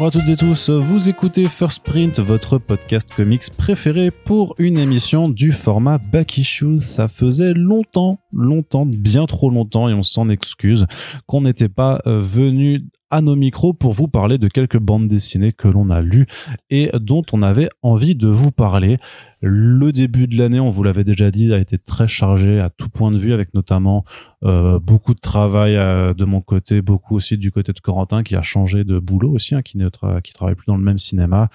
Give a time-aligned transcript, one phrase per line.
[0.00, 4.78] Bonjour à toutes et tous, vous écoutez First Print, votre podcast comics préféré pour une
[4.78, 6.78] émission du format Back Issues.
[6.78, 10.86] Ça faisait longtemps, longtemps, bien trop longtemps, et on s'en excuse,
[11.26, 15.52] qu'on n'était pas euh, venu à nos micros pour vous parler de quelques bandes dessinées
[15.52, 16.26] que l'on a lues
[16.70, 18.98] et dont on avait envie de vous parler.
[19.42, 22.88] Le début de l'année, on vous l'avait déjà dit, a été très chargé à tout
[22.88, 24.04] point de vue, avec notamment
[24.44, 28.36] euh, beaucoup de travail euh, de mon côté, beaucoup aussi du côté de Corentin qui
[28.36, 29.88] a changé de boulot aussi, hein, qui ne
[30.20, 31.48] qui travaille plus dans le même cinéma,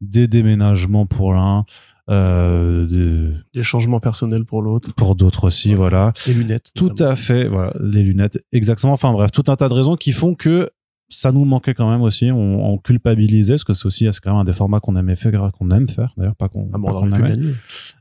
[0.00, 1.64] des déménagements pour l'un.
[2.08, 3.36] Euh, des...
[3.54, 4.92] des changements personnels pour l'autre.
[4.94, 6.12] Pour d'autres aussi, voilà.
[6.26, 6.72] Les lunettes.
[6.74, 8.92] Tout à fait, voilà, les lunettes, exactement.
[8.92, 10.70] Enfin bref, tout un tas de raisons qui font que
[11.10, 12.30] ça nous manquait quand même aussi.
[12.30, 15.16] On, on culpabilisait parce que c'est aussi c'est quand même un des formats qu'on aimait
[15.16, 16.70] faire, qu'on aime faire d'ailleurs, pas qu'on.
[16.72, 17.54] Ah bon, on dormait plus de la nuit.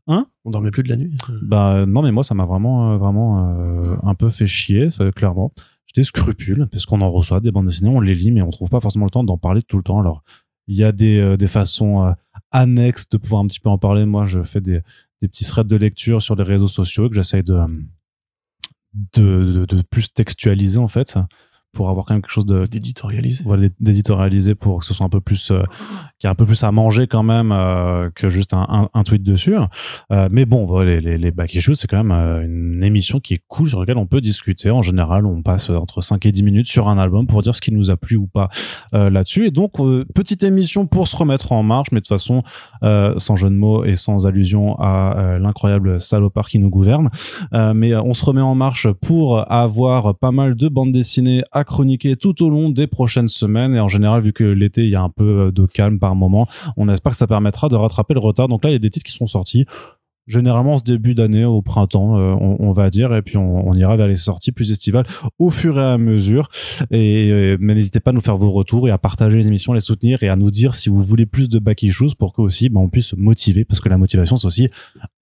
[0.08, 0.28] Hein?
[0.46, 1.18] On dormait plus de la nuit.
[1.42, 5.12] Bah non, mais moi ça m'a vraiment, euh, vraiment euh, un peu fait chier, ça,
[5.12, 5.52] clairement.
[5.88, 8.52] J'ai des scrupules parce qu'on en reçoit des bandes dessinées, on les lit, mais on
[8.52, 10.00] trouve pas forcément le temps d'en parler tout le temps.
[10.00, 10.23] Alors
[10.68, 12.14] il y a des, euh, des façons
[12.52, 14.06] annexes de pouvoir un petit peu en parler.
[14.06, 14.82] Moi, je fais des,
[15.22, 17.60] des petits threads de lecture sur les réseaux sociaux que j'essaye de,
[19.14, 21.18] de, de, de plus textualiser en fait
[21.73, 23.44] pour avoir quand même quelque chose de d'éditorialisé.
[23.45, 25.64] voilà d'éditorialisé pour que ce soit un peu plus euh,
[26.20, 29.03] qui a un peu plus à manger quand même euh, que juste un, un, un,
[29.03, 29.56] tweet dessus.
[30.11, 33.36] Euh, mais bon les les, les back issues c'est quand même euh, une émission qui
[33.36, 34.70] est cool sur laquelle on peut discuter.
[34.72, 37.61] En général on passe entre 5 et 10 minutes sur un album pour dire ce
[37.61, 38.50] qui nous a plu ou pas
[38.92, 39.45] là-dessus.
[39.45, 39.73] Et donc
[40.14, 42.44] petite émission pour se remettre en marche mais de toute façon
[42.81, 47.10] sans jeu de mots et sans allusion à l'incroyable salopard qui nous gouverne.
[47.54, 52.15] Mais on se remet en marche pour avoir pas mal de bandes dessinées à chroniquer
[52.15, 53.75] tout au long des prochaines semaines.
[53.75, 56.47] Et en général, vu que l'été, il y a un peu de calme par moment,
[56.77, 58.47] on espère que ça permettra de rattraper le retard.
[58.47, 59.65] Donc là, il y a des titres qui sont sortis
[60.30, 63.73] généralement ce début d'année au printemps euh, on, on, va dire et puis on, on,
[63.73, 65.06] ira vers les sorties plus estivales
[65.40, 66.50] au fur et à mesure.
[66.92, 69.73] Et euh, mais n'hésitez pas à nous faire vos retours et à partager les émissions
[69.73, 72.42] les soutenir et à nous dire si vous voulez plus de back issues pour que
[72.42, 74.70] aussi bah, on puisse se motiver parce que la motivation c'est aussi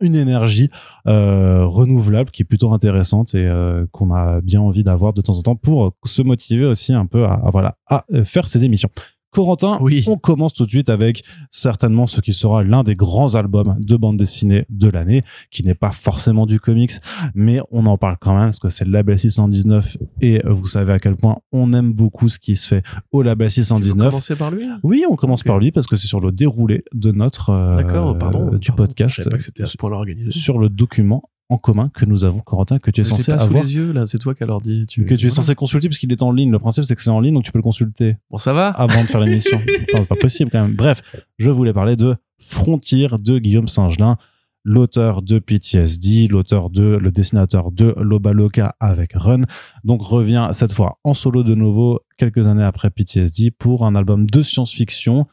[0.01, 0.69] une énergie
[1.07, 5.37] euh, renouvelable qui est plutôt intéressante et euh, qu'on a bien envie d'avoir de temps
[5.37, 8.89] en temps pour se motiver aussi un peu à, à voilà à faire ces émissions
[9.31, 10.03] Corentin, oui.
[10.07, 13.95] on commence tout de suite avec certainement ce qui sera l'un des grands albums de
[13.95, 15.21] bande dessinée de l'année,
[15.51, 16.93] qui n'est pas forcément du comics,
[17.35, 20.93] mais on en parle quand même parce que c'est le label 619 et vous savez
[20.93, 24.13] à quel point on aime beaucoup ce qui se fait au label 619.
[24.13, 25.49] On par lui Oui, on commence okay.
[25.49, 29.15] par lui parce que c'est sur le déroulé de notre euh, pardon, du pardon, podcast.
[29.15, 30.31] Je savais pas que c'était à ce organisé.
[30.31, 33.41] Sur le document en commun que nous avons, Corentin, que tu es Mais censé pas
[33.41, 33.63] avoir.
[33.63, 34.85] Sous les yeux, là, c'est toi qui leur dit.
[34.85, 35.05] Tu...
[35.05, 36.51] Que tu es censé consulter parce qu'il est en ligne.
[36.51, 38.17] Le principe, c'est que c'est en ligne, donc tu peux le consulter.
[38.29, 38.69] Bon, ça va.
[38.69, 39.57] Avant de faire l'émission.
[39.81, 40.75] enfin, c'est pas possible quand même.
[40.75, 41.01] Bref,
[41.37, 44.17] je voulais parler de Frontier de Guillaume Singelin,
[44.63, 49.43] l'auteur de PTSD, l'auteur de, le dessinateur de Loba Loca avec Run.
[49.85, 54.29] Donc revient cette fois en solo de nouveau quelques années après PTSD pour un album
[54.29, 55.25] de science-fiction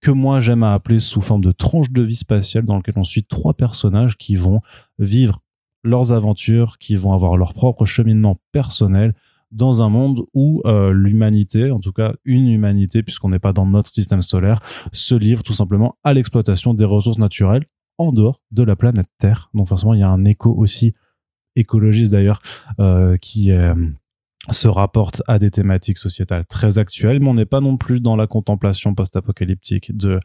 [0.00, 3.04] que moi j'aime à appeler sous forme de tranche de vie spatiale dans lequel on
[3.04, 4.60] suit trois personnages qui vont
[4.98, 5.42] vivre
[5.82, 9.14] leurs aventures, qui vont avoir leur propre cheminement personnel
[9.50, 13.66] dans un monde où euh, l'humanité, en tout cas une humanité, puisqu'on n'est pas dans
[13.66, 14.60] notre système solaire,
[14.92, 17.66] se livre tout simplement à l'exploitation des ressources naturelles
[17.98, 19.50] en dehors de la planète Terre.
[19.54, 20.94] Donc forcément, il y a un écho aussi
[21.56, 22.40] écologiste d'ailleurs
[22.78, 23.74] euh, qui euh,
[24.50, 28.16] se rapporte à des thématiques sociétales très actuelles, mais on n'est pas non plus dans
[28.16, 30.20] la contemplation post-apocalyptique de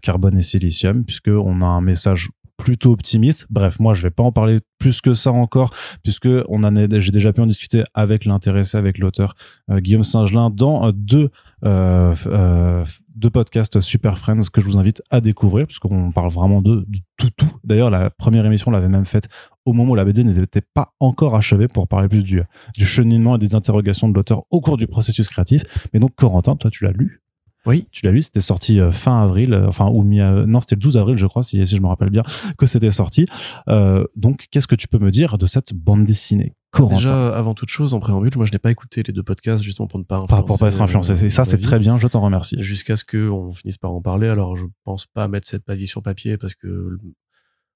[0.00, 3.46] carbone et silicium, puisque on a un message plutôt optimiste.
[3.50, 5.72] Bref, moi, je vais pas en parler plus que ça encore,
[6.02, 9.34] puisque on en j'ai déjà pu en discuter avec l'intéressé, avec l'auteur
[9.70, 11.30] euh, Guillaume Singelin dans euh, deux,
[11.64, 12.84] euh,
[13.14, 16.98] deux podcasts Super Friends que je vous invite à découvrir, puisqu'on parle vraiment de, de,
[17.16, 17.50] tout, tout.
[17.64, 19.28] D'ailleurs, la première émission, on l'avait même faite
[19.64, 22.42] au moment où la BD n'était pas encore achevée pour parler plus du,
[22.76, 25.62] du cheminement et des interrogations de l'auteur au cours du processus créatif.
[25.92, 27.23] Mais donc, Corentin, toi, tu l'as lu
[27.66, 27.86] oui.
[27.90, 30.80] Tu l'as lu, c'était sorti euh, fin avril, euh, enfin, ou mi non, c'était le
[30.80, 32.22] 12 avril, je crois, si, si je me rappelle bien,
[32.58, 33.26] que c'était sorti.
[33.68, 36.96] Euh, donc, qu'est-ce que tu peux me dire de cette bande dessinée Corentin?
[36.96, 39.86] Déjà, avant toute chose, en préambule, moi, je n'ai pas écouté les deux podcasts justement
[39.86, 40.46] pour ne pas influencer.
[40.46, 41.24] pour pas être influencé.
[41.24, 41.98] Et ça, c'est très bien.
[41.98, 42.56] Je t'en remercie.
[42.60, 44.28] Jusqu'à ce que on finisse par en parler.
[44.28, 46.98] Alors, je pense pas mettre cette avis sur papier parce que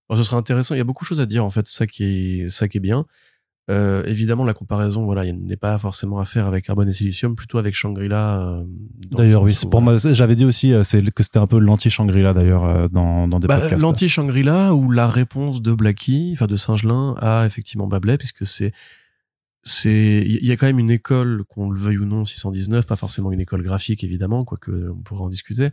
[0.09, 0.75] bon, ce serait intéressant.
[0.75, 1.67] Il y a beaucoup de choses à dire, en fait.
[1.67, 3.07] Ça qui est, ça qui est bien.
[3.71, 7.37] Euh, évidemment, la comparaison, voilà, il n'est pas forcément à faire avec Carbone et Silicium,
[7.37, 8.41] plutôt avec Shangri-La.
[8.41, 8.65] Euh,
[9.11, 12.65] d'ailleurs, oui, pour moi, j'avais dit aussi, euh, c'est que c'était un peu l'anti-Shangri-La d'ailleurs
[12.65, 13.83] euh, dans, dans des bah, podcasts.
[13.83, 18.73] L'anti-Shangri-La ou la réponse de Blackie, enfin de Singelin à effectivement Bablet, puisque c'est
[19.69, 22.97] c'est il y a quand même une école qu'on le veuille ou non 619 pas
[22.97, 25.71] forcément une école graphique évidemment quoique on pourrait en discuter.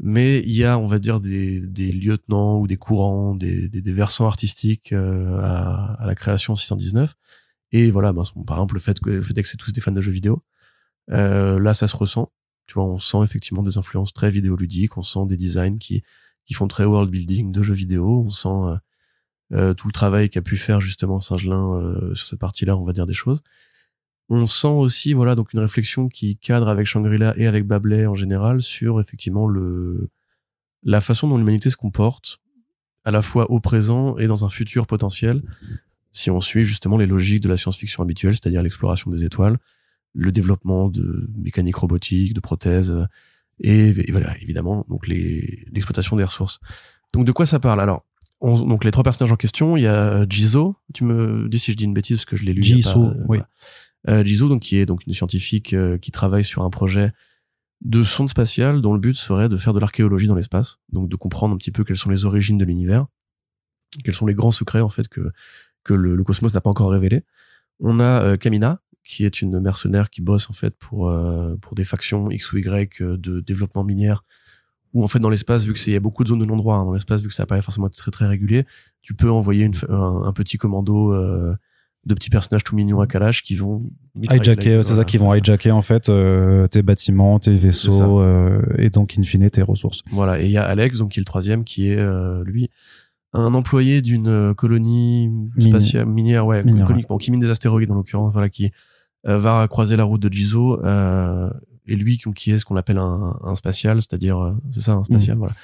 [0.00, 3.80] Mais il y a on va dire des, des lieutenants ou des courants des, des,
[3.80, 7.14] des versants artistiques euh, à, à, la création 619
[7.72, 9.92] et voilà ben, par exemple le fait que le fait que c'est tous des fans
[9.92, 10.42] de jeux vidéo
[11.10, 12.32] euh, là ça se ressent.
[12.66, 16.02] Tu vois, on sent effectivement des influences très vidéoludiques, on sent des designs qui
[16.44, 18.78] qui font très world building de jeux vidéo, on sent
[19.52, 22.84] euh, euh, tout le travail qu'a pu faire justement Singelin euh, sur cette partie-là, on
[22.84, 23.42] va dire des choses.
[24.28, 28.14] On sent aussi voilà donc une réflexion qui cadre avec Shangri-La et avec Babelais en
[28.14, 30.10] général sur effectivement le
[30.82, 32.38] la façon dont l'humanité se comporte
[33.04, 35.42] à la fois au présent et dans un futur potentiel
[36.12, 39.58] si on suit justement les logiques de la science-fiction habituelle, c'est-à-dire l'exploration des étoiles,
[40.14, 43.06] le développement de mécanique robotique, de prothèses,
[43.60, 46.60] et, voilà, évidemment, donc l'exploitation des ressources.
[47.12, 47.80] Donc de quoi ça parle?
[47.80, 48.04] Alors,
[48.40, 51.76] donc les trois personnages en question, il y a Jizo, tu me dis si je
[51.76, 52.62] dis une bêtise parce que je l'ai lu.
[52.62, 53.38] Jizo, oui.
[54.08, 57.12] Euh, Jizo, donc qui est donc une scientifique euh, qui travaille sur un projet
[57.80, 61.16] de sonde spatiale dont le but serait de faire de l'archéologie dans l'espace, donc de
[61.16, 63.06] comprendre un petit peu quelles sont les origines de l'univers,
[64.04, 65.30] quels sont les grands secrets en fait que
[65.84, 67.24] que le, cosmos n'a pas encore révélé.
[67.80, 71.74] On a euh, Kamina, qui est une mercenaire qui bosse en fait pour euh, pour
[71.74, 74.24] des factions X ou Y euh, de développement minière.
[74.94, 76.76] Ou en fait dans l'espace, vu que c'est y a beaucoup de zones de non-droit
[76.76, 78.64] hein, dans l'espace, vu que ça paraît forcément très très régulier,
[79.02, 81.14] tu peux envoyer une, un, petit commando
[82.06, 85.72] de petits personnages tout mignons à calage qui vont hijacker, c'est ça, qui vont hijacker
[85.72, 86.10] en fait
[86.70, 88.22] tes bâtiments, tes vaisseaux
[88.78, 90.02] et donc in fine tes ressources.
[90.10, 92.02] Voilà, et il y a Alex donc qui est le troisième qui est
[92.44, 92.70] lui
[93.32, 96.62] un employé d'une euh, colonie spatiale minière, ouais,
[97.08, 98.70] Bon, qui mine des astéroïdes en l'occurrence, voilà, qui
[99.26, 101.50] euh, va croiser la route de Jizo euh,
[101.88, 105.04] et lui qui est ce qu'on appelle un, un spatial, c'est-à-dire euh, c'est ça, un
[105.04, 105.40] spatial, mm.
[105.40, 105.54] voilà.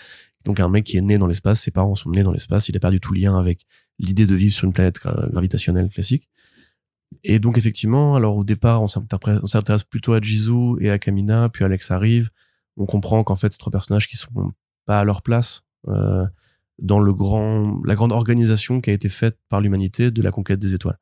[0.44, 2.76] Donc un mec qui est né dans l'espace, ses parents sont nés dans l'espace, il
[2.76, 3.66] a perdu tout lien avec
[3.98, 6.28] l'idée de vivre sur une planète gravitationnelle classique.
[7.22, 11.64] Et donc effectivement, alors au départ, on s'intéresse plutôt à Jizo et à Kamina, puis
[11.64, 12.28] Alex arrive,
[12.76, 14.52] on comprend qu'en fait ces trois personnages qui sont
[14.84, 15.62] pas à leur place.
[15.88, 16.26] Euh,
[16.80, 20.58] dans le grand, la grande organisation qui a été faite par l'humanité de la conquête
[20.58, 20.98] des étoiles.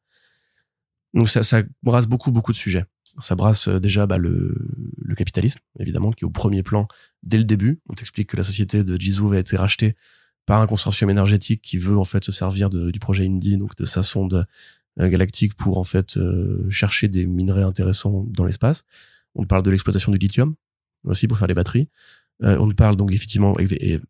[1.15, 2.85] Donc ça, ça brasse beaucoup, beaucoup de sujets.
[3.21, 4.55] Ça brasse euh, déjà bah, le,
[4.97, 6.89] le, capitalisme, évidemment, qui est au premier plan
[7.23, 7.81] dès le début.
[7.89, 9.97] On t'explique que la société de Jizou a été rachetée
[10.47, 13.85] par un consortium énergétique qui veut en fait se servir du projet Indy, donc de
[13.85, 14.47] sa sonde
[15.01, 18.85] euh, galactique pour en fait euh, chercher des minerais intéressants dans l'espace.
[19.35, 20.55] On parle de l'exploitation du lithium
[21.05, 21.89] aussi pour faire les batteries.
[22.41, 23.57] on parle donc effectivement,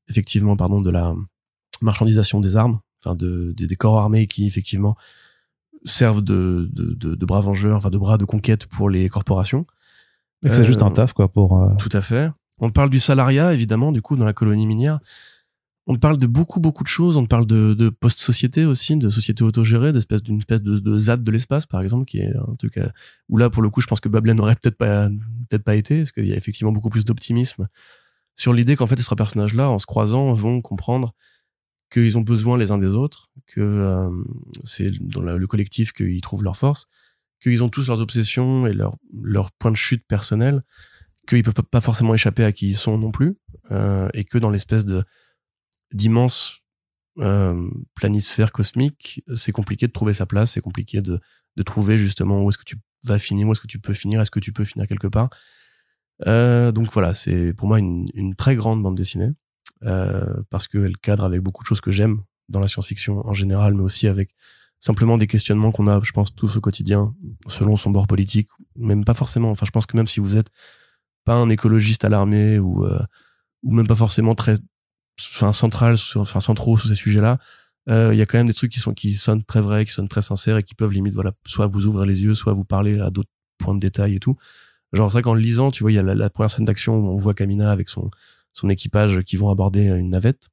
[0.09, 1.15] effectivement pardon, de la
[1.81, 4.97] marchandisation des armes, enfin de, des corps armés qui effectivement
[5.85, 9.67] servent de, de, de, de bras vengeurs, enfin de bras de conquête pour les corporations.
[10.43, 11.61] c'est juste un euh, taf quoi pour.
[11.61, 12.31] Euh, Tout à fait.
[12.59, 15.01] On parle du salariat évidemment du coup dans la colonie minière.
[15.89, 17.17] On parle de beaucoup beaucoup de choses.
[17.17, 21.23] On parle de, de post-société aussi, de société autogérée, d'espèce d'une espèce de, de ZAD
[21.25, 22.89] de l'espace par exemple, qui est un truc euh,
[23.29, 25.09] où là pour le coup je pense que Babel n'aurait peut-être pas
[25.49, 27.67] peut-être pas été, parce qu'il y a effectivement beaucoup plus d'optimisme
[28.37, 31.15] sur l'idée qu'en fait ces trois personnages là en se croisant vont comprendre
[31.93, 34.11] qu'ils ont besoin les uns des autres, que euh,
[34.65, 36.87] c'est dans le collectif qu'ils trouvent leur force,
[37.41, 40.63] qu'ils ont tous leurs obsessions et leurs leur points de chute personnels,
[41.29, 43.37] qu'ils peuvent pas forcément échapper à qui ils sont non plus,
[43.71, 45.05] euh, et que dans l'espèce de
[45.93, 46.63] d'immense
[47.19, 51.21] euh, planisphère cosmique, c'est compliqué de trouver sa place, c'est compliqué de,
[51.57, 54.23] de trouver justement où est-ce que tu vas finir, où est-ce que tu peux finir,
[54.23, 55.29] est-ce que tu peux finir quelque part.
[56.27, 59.31] Euh, donc voilà, c'est pour moi une, une très grande bande dessinée.
[59.85, 63.75] Euh, parce qu'elle cadre avec beaucoup de choses que j'aime dans la science-fiction en général,
[63.75, 64.35] mais aussi avec
[64.79, 67.15] simplement des questionnements qu'on a, je pense, tous au quotidien,
[67.49, 69.51] selon son bord politique, même pas forcément.
[69.51, 70.51] Enfin, je pense que même si vous êtes
[71.25, 73.01] pas un écologiste alarmé ou euh,
[73.63, 74.57] ou même pas forcément très
[75.19, 77.39] enfin central enfin centraux sur ces sujets-là
[77.89, 79.93] euh, il y a quand même des trucs qui sont qui sonnent très vrais qui
[79.93, 82.65] sonnent très sincères et qui peuvent limite voilà soit vous ouvrir les yeux soit vous
[82.65, 84.37] parler à d'autres points de détail et tout
[84.93, 87.09] genre ça qu'en lisant tu vois il y a la, la première scène d'action où
[87.09, 88.11] on voit Kamina avec son
[88.53, 90.49] son équipage qui vont aborder une navette.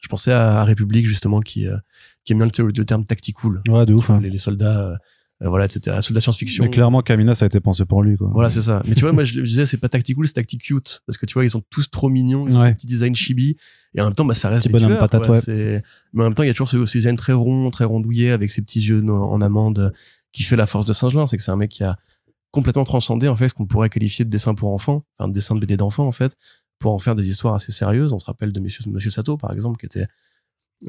[0.00, 1.76] Je pensais à, République justement qui euh,
[2.24, 3.62] qui aime bien le, terme tactical.
[3.68, 4.10] Ouais, de ouf.
[4.10, 4.20] Hein.
[4.20, 4.96] Les, soldats euh,
[5.42, 6.64] euh, voilà, c'était un soldat science-fiction.
[6.64, 8.30] Mais clairement, Kamina, ça a été pensé pour lui, quoi.
[8.32, 8.82] Voilà, c'est ça.
[8.86, 11.02] Mais tu vois, moi, je, disais, c'est pas tactical, c'est tacticute.
[11.06, 12.74] Parce que tu vois, ils sont tous trop mignons, ils ont ouais.
[12.74, 13.56] petit design chibi.
[13.94, 15.82] Et en même temps, bah, ça reste des bonhomme patate, ouais.
[16.12, 18.30] Mais en même temps, il y a toujours ce, ce, design très rond, très rondouillé,
[18.30, 19.92] avec ses petits yeux en amande,
[20.32, 21.26] qui fait la force de Singelin.
[21.26, 21.96] C'est que c'est un mec qui a
[22.52, 25.54] complètement transcendé, en fait, ce qu'on pourrait qualifier de dessin pour enfants, enfin, de dessin
[25.54, 26.36] de BD d'enfants, en fait,
[26.82, 28.12] pour en faire des histoires assez sérieuses.
[28.12, 30.06] On se rappelle de Monsieur, Monsieur Sato, par exemple, qui était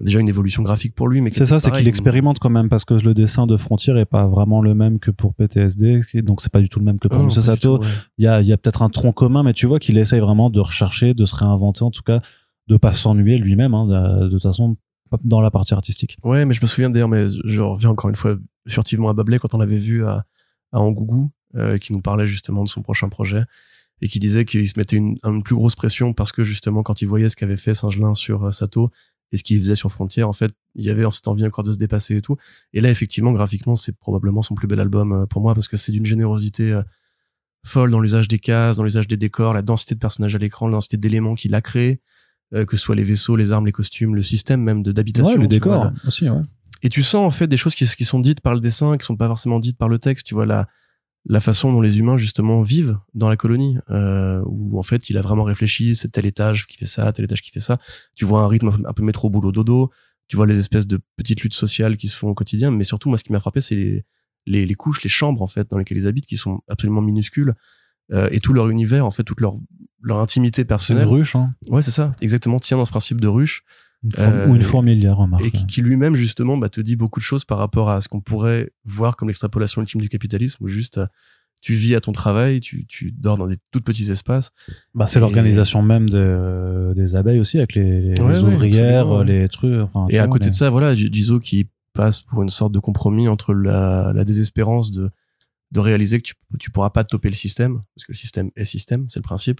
[0.02, 1.22] déjà une évolution graphique pour lui.
[1.22, 4.06] mais C'est ça, c'est qu'il expérimente quand même parce que le dessin de Frontier est
[4.06, 7.08] pas vraiment le même que pour PTSD, donc c'est pas du tout le même que
[7.08, 7.80] pour oh, Monsieur Sato.
[8.18, 10.20] Il y a, il y a peut-être un tronc commun, mais tu vois qu'il essaye
[10.20, 12.22] vraiment de rechercher, de se réinventer, en tout cas,
[12.68, 14.76] de pas s'ennuyer lui-même, hein, de, toute façon,
[15.24, 16.18] dans la partie artistique.
[16.24, 18.36] Ouais, mais je me souviens d'ailleurs, mais je reviens encore une fois
[18.68, 20.26] furtivement à Bablé quand on l'avait vu à,
[20.72, 23.44] à Angougou, euh, qui nous parlait justement de son prochain projet
[24.04, 27.02] et qui disait qu'il se mettait une, une, plus grosse pression parce que justement quand
[27.02, 28.92] il voyait ce qu'avait fait Saint-Gelin sur euh, Sato
[29.32, 31.72] et ce qu'il faisait sur Frontier, en fait, il y avait cette envie encore de
[31.72, 32.36] se dépasser et tout.
[32.74, 35.78] Et là, effectivement, graphiquement, c'est probablement son plus bel album euh, pour moi parce que
[35.78, 36.84] c'est d'une générosité euh,
[37.66, 40.68] folle dans l'usage des cases, dans l'usage des décors, la densité de personnages à l'écran,
[40.68, 42.02] la densité d'éléments qu'il a créé,
[42.52, 45.32] que ce soit les vaisseaux, les armes, les costumes, le système même de d'habitation.
[45.32, 46.42] Ouais, le vois, décor aussi, ouais.
[46.84, 49.06] Et tu sens en fait des choses qui, qui sont dites par le dessin, qui
[49.06, 50.26] sont pas forcément dites par le texte.
[50.28, 50.68] Tu vois la
[51.26, 55.18] la façon dont les humains justement vivent dans la colonie, euh, où en fait il
[55.18, 57.78] a vraiment réfléchi, c'est tel étage qui fait ça, tel étage qui fait ça.
[58.16, 59.90] Tu vois un rythme un peu- métro boulot dodo.
[60.28, 62.72] Tu vois les espèces de petites luttes sociales qui se font au quotidien.
[62.72, 64.06] Mais surtout moi ce qui m'a frappé c'est les,
[64.46, 67.54] les les couches, les chambres en fait dans lesquelles ils habitent qui sont absolument minuscules
[68.12, 69.54] euh, et tout leur univers en fait toute leur
[70.02, 71.08] leur intimité C'est une personnelle.
[71.08, 71.54] ruche, hein.
[71.70, 73.64] Ouais c'est ça exactement tient dans ce principe de ruche
[74.04, 75.46] Une Euh, ou une fourmilière, remarque.
[75.46, 78.10] et qui, qui lui-même justement bah, te dit beaucoup de choses par rapport à ce
[78.10, 81.06] qu'on pourrait voir comme l'extrapolation ultime du capitalisme où juste euh,
[81.62, 84.52] tu vis à ton travail tu, tu dors dans des tout petits espaces
[84.94, 89.10] Bah, c'est Et- l'organisation même de- des abeilles aussi, avec les, les Ouais, ouais, ouvrières,
[89.10, 89.24] ouais.
[89.26, 89.82] les trucs.
[89.84, 92.50] Enfin, et à vois, côté les- de ça voilà G- Gizo qui passe pour une
[92.50, 95.10] sorte de compromis entre la, la désespérance de
[95.74, 98.64] de réaliser que tu, tu pourras pas toper le système parce que le système est
[98.66, 99.60] système c'est le principe.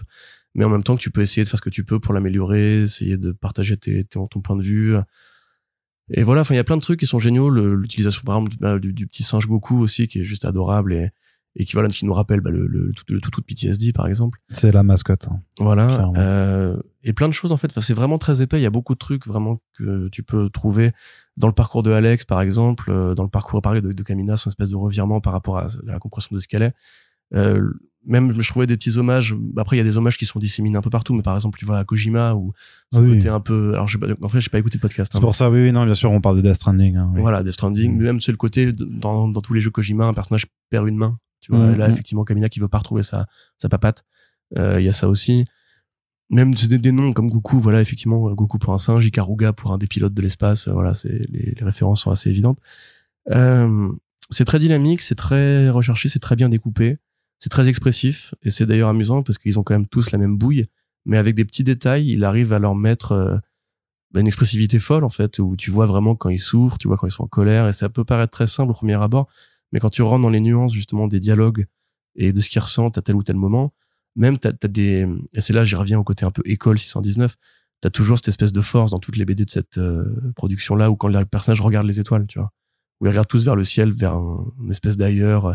[0.54, 2.14] Mais en même temps que tu peux essayer de faire ce que tu peux pour
[2.14, 4.94] l'améliorer essayer de partager tes, tes- ton point de vue.
[6.10, 8.52] Et voilà enfin il y a plein de trucs qui sont géniaux l'utilisation par exemple
[8.52, 11.10] du, bah, du, du petit singe Goku aussi qui est juste adorable et
[11.56, 14.40] et qui nous rappelle bah, le, le, tout, le tout, tout de PTSD par exemple
[14.50, 15.28] C'est la mascotte.
[15.30, 15.40] hein.
[15.60, 18.66] voilà euh, et plein de choses en fait enfin, c'est vraiment très épais il y
[18.66, 20.92] a beaucoup de trucs vraiment que tu peux trouver
[21.36, 24.36] dans le parcours de Alex par exemple euh, dans le parcours pareil de, de Kamina
[24.36, 26.74] son espèce de revirement par rapport à la compréhension de ce qu'elle est
[27.34, 27.70] euh,
[28.06, 30.76] même je trouvais des petits hommages après il y a des hommages qui sont disséminés
[30.76, 32.52] un peu partout mais par exemple tu vois à Kojima ou
[32.92, 33.14] ce Oui.
[33.14, 35.34] côté un peu alors pas- en fait j'ai pas écouté le podcast C'est hein, pour
[35.34, 36.96] ça, oui, oui, non, bien sûr, on parle de Death Stranding.
[36.96, 37.20] hein, oui.
[37.22, 37.96] voilà, Death Stranding, Mm.
[37.96, 40.96] mais même c'est le côté dans, dans tous les jeux Kojima, un personnage perd une
[40.98, 41.18] main.
[41.44, 41.92] Tu vois, Mm, là mm.
[41.92, 43.26] effectivement Kamina qui veut pas retrouver sa
[43.58, 44.02] sa papate,
[44.56, 45.44] Euh, il y a ça aussi.
[46.30, 49.52] Même c'est des, des noms comme Goku, voilà effectivement euh, Goku pour un singe, Ikaruga
[49.52, 52.58] pour un des pilotes de l'espace, euh, voilà c'est les, les références sont assez évidentes.
[53.30, 53.92] Euh,
[54.30, 56.96] c'est très dynamique, c'est très recherché, c'est très bien découpé,
[57.40, 60.38] c'est très expressif et c'est d'ailleurs amusant parce qu'ils ont quand même tous la même
[60.38, 60.66] bouille,
[61.04, 63.42] mais avec des petits détails, il arrive à leur mettre
[64.14, 67.06] une expressivité folle en fait où tu vois vraiment quand ils souffrent tu vois quand
[67.06, 69.28] ils sont en colère et ça peut paraître très simple au premier abord
[69.72, 71.66] mais quand tu rentres dans les nuances justement des dialogues
[72.16, 73.72] et de ce qu'ils ressentent à tel ou tel moment
[74.16, 77.36] même t'as as des et c'est là j'y reviens au côté un peu école 619
[77.80, 79.80] t'as toujours cette espèce de force dans toutes les BD de cette
[80.36, 82.52] production là où quand les personnages regardent les étoiles tu vois
[83.00, 85.54] où ils regardent tous vers le ciel vers un, une espèce d'ailleurs euh,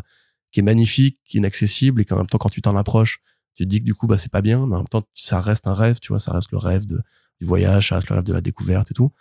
[0.52, 3.20] qui est magnifique qui est inaccessible et qu'en même temps quand tu t'en approches
[3.56, 5.40] tu te dis que du coup bah c'est pas bien mais en même temps ça
[5.40, 7.02] reste un rêve tu vois ça reste le rêve de
[7.40, 9.12] du voyage, ça reste le rêve de la découverte et tout.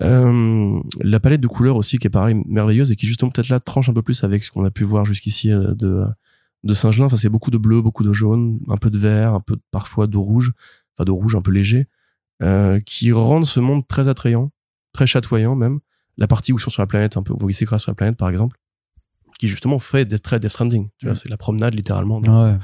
[0.00, 3.60] Euh, la palette de couleurs aussi qui est pareil merveilleuse et qui justement peut-être là
[3.60, 6.04] tranche un peu plus avec ce qu'on a pu voir jusqu'ici euh, de
[6.64, 7.06] de Saint-Gelin.
[7.06, 10.06] Enfin c'est beaucoup de bleu, beaucoup de jaune, un peu de vert, un peu parfois
[10.06, 10.52] de rouge,
[10.96, 11.88] enfin de rouge un peu léger,
[12.42, 14.50] euh, qui rendent ce monde très attrayant,
[14.94, 15.80] très chatoyant même.
[16.16, 17.96] La partie où ils sont sur la planète, un peu où ils s'écrasent sur la
[17.96, 18.56] planète par exemple,
[19.38, 20.88] qui justement fait d'être très Death Stranding.
[20.98, 21.16] Tu vois, Mm.
[21.16, 22.56] c'est la promenade littéralement Ouais.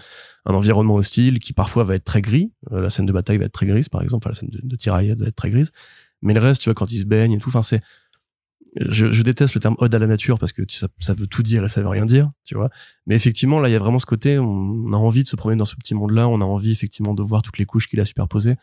[0.46, 2.52] un environnement hostile qui parfois va être très gris.
[2.72, 4.26] Euh, la scène de bataille va être très grise, par exemple.
[4.28, 5.72] Enfin, la scène de, de tiraillade va être très grise.
[6.22, 7.80] Mais le reste, tu vois, quand ils se baignent et tout, enfin, c'est,
[8.76, 11.26] je, je déteste le terme ode à la nature parce que tu, ça, ça veut
[11.26, 12.70] tout dire et ça veut rien dire, tu vois.
[13.06, 15.58] Mais effectivement, là, il y a vraiment ce côté, on a envie de se promener
[15.58, 18.04] dans ce petit monde-là, on a envie effectivement de voir toutes les couches qu'il a
[18.04, 18.56] superposées,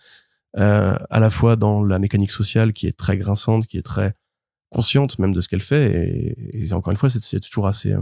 [0.58, 4.16] euh, à la fois dans la mécanique sociale qui est très grinçante, qui est très
[4.70, 6.36] consciente même de ce qu'elle fait.
[6.54, 8.02] Et, encore une fois, c'est, toujours assez, euh,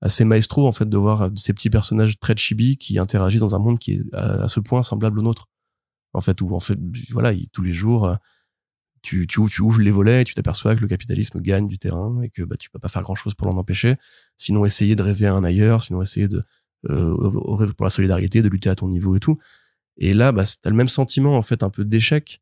[0.00, 3.58] assez maestro en fait de voir ces petits personnages très chibi qui interagissent dans un
[3.58, 5.48] monde qui est à, à ce point semblable au nôtre
[6.14, 6.78] en fait où en fait
[7.10, 8.14] voilà il- tous les jours euh,
[9.02, 12.20] tu, tu, tu ouvres les volets et tu t'aperçois que le capitalisme gagne du terrain
[12.22, 13.96] et que bah, tu peux pas faire grand chose pour l'en empêcher
[14.36, 16.42] sinon essayer de rêver à un ailleurs sinon essayer de
[16.88, 17.14] euh,
[17.76, 19.38] pour la solidarité de lutter à ton niveau et tout
[19.96, 22.40] et là bah t'as le même sentiment en fait un peu d'échec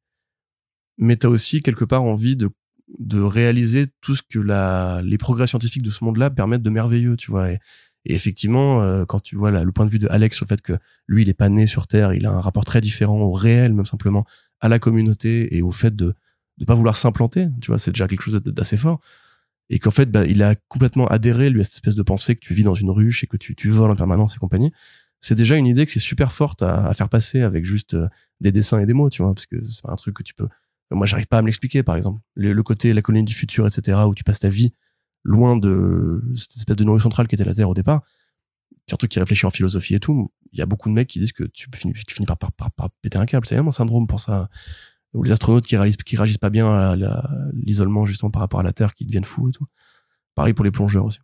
[0.99, 2.51] mais t'as aussi quelque part envie de
[2.99, 7.17] de réaliser tout ce que la, les progrès scientifiques de ce monde-là permettent de merveilleux,
[7.17, 7.51] tu vois.
[7.51, 7.59] Et,
[8.05, 10.49] et effectivement, euh, quand tu vois là, le point de vue de Alex sur le
[10.49, 10.75] fait que
[11.09, 13.73] lui, il est pas né sur Terre, il a un rapport très différent au réel,
[13.75, 14.25] même simplement
[14.61, 16.15] à la communauté et au fait de
[16.59, 19.01] de pas vouloir s'implanter, tu vois, c'est déjà quelque chose d'assez fort.
[19.69, 22.41] Et qu'en fait, bah, il a complètement adhéré lui à cette espèce de pensée que
[22.41, 24.73] tu vis dans une ruche et que tu, tu voles en permanence et compagnie.
[25.21, 28.07] C'est déjà une idée que c'est super forte à, à faire passer avec juste euh,
[28.41, 30.47] des dessins et des mots, tu vois, parce que c'est un truc que tu peux
[30.95, 32.21] moi, j'arrive pas à me l'expliquer, par exemple.
[32.35, 34.73] Le, le côté, la colonie du futur, etc., où tu passes ta vie
[35.25, 38.03] loin de cette espèce de noyau central qui était la Terre au départ.
[38.89, 40.31] Surtout qui réfléchit en philosophie et tout.
[40.53, 42.53] Il y a beaucoup de mecs qui disent que tu finis, tu finis par, par,
[42.53, 43.45] par, par péter un câble.
[43.47, 44.49] C'est vraiment un syndrome pour ça.
[45.17, 46.97] Ou les astronautes qui réalisent, réagissent pas bien à
[47.55, 49.67] l'isolement, justement, par rapport à la Terre, qui deviennent fous et tout.
[50.35, 51.19] Pareil pour les plongeurs aussi.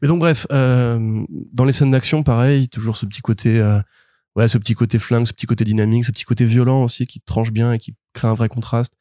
[0.00, 3.80] Mais donc, bref, euh, dans les scènes d'action, pareil, toujours ce petit côté, euh,
[4.36, 7.20] ouais, ce petit côté flingue, ce petit côté dynamique, ce petit côté violent aussi qui
[7.20, 8.94] tranche bien et qui crée un vrai contraste.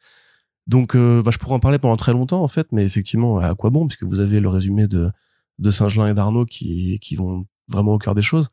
[0.68, 3.56] Donc, euh, bah, je pourrais en parler pendant très longtemps en fait, mais effectivement, à
[3.56, 5.12] quoi bon Puisque vous avez le résumé de
[5.60, 8.48] de Saint-Gelin et d'Arnaud qui qui vont vraiment au cœur des choses.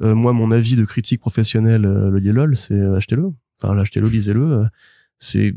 [0.00, 3.32] Euh, moi, mon avis de critique professionnelle, le lol, c'est achetez-le.
[3.62, 4.52] Enfin, achetez-le, lisez-le.
[4.52, 4.64] euh,
[5.18, 5.54] c'est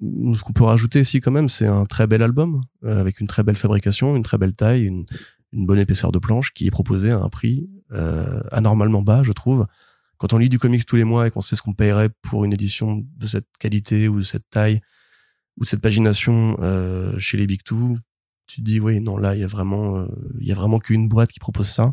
[0.00, 3.26] ce qu'on peut rajouter ici quand même, c'est un très bel album euh, avec une
[3.26, 5.04] très belle fabrication, une très belle taille, une,
[5.52, 9.32] une bonne épaisseur de planche qui est proposé à un prix euh, anormalement bas, je
[9.32, 9.66] trouve.
[10.18, 12.44] Quand on lit du comics tous les mois et qu'on sait ce qu'on paierait pour
[12.44, 14.80] une édition de cette qualité ou de cette taille
[15.56, 17.96] ou de cette pagination euh, chez les Big Two,
[18.46, 20.06] tu te dis oui, non, là, il y a vraiment, euh,
[20.40, 21.92] il y a vraiment qu'une boîte qui propose ça,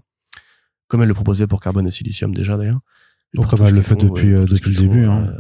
[0.88, 2.82] comme elle le proposait pour Carbone et Silicium déjà d'ailleurs.
[3.36, 5.28] Donc, comme elle le fait depuis, euh, depuis le font, début, hein.
[5.28, 5.40] euh,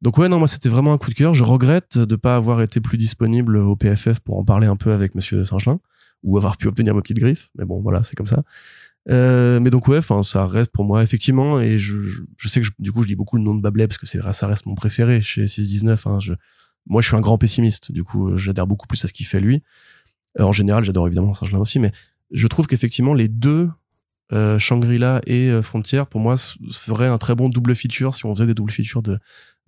[0.00, 1.32] donc ouais, non, moi c'était vraiment un coup de cœur.
[1.34, 4.92] Je regrette de pas avoir été plus disponible au PFF pour en parler un peu
[4.92, 5.78] avec Monsieur Singelin
[6.22, 7.50] ou avoir pu obtenir ma petite griffe.
[7.56, 8.42] Mais bon, voilà, c'est comme ça.
[9.10, 12.60] Euh, mais donc ouais, enfin ça reste pour moi effectivement et je, je, je sais
[12.60, 14.46] que je- du coup je dis beaucoup le nom de Bablet parce que c'est ça
[14.46, 16.06] reste mon préféré chez 619.
[16.06, 16.34] Hein, je,
[16.86, 19.26] moi je suis un grand pessimiste, du coup euh, j'adhère beaucoup plus à ce qu'il
[19.26, 19.62] fait lui.
[20.38, 21.90] Euh, en général, j'adore évidemment Singelin aussi, mais
[22.30, 23.70] je trouve qu'effectivement les deux
[24.32, 26.36] euh, Shangri-La et euh, Frontier pour moi
[26.70, 29.18] feraient un très bon double feature si on faisait des double features de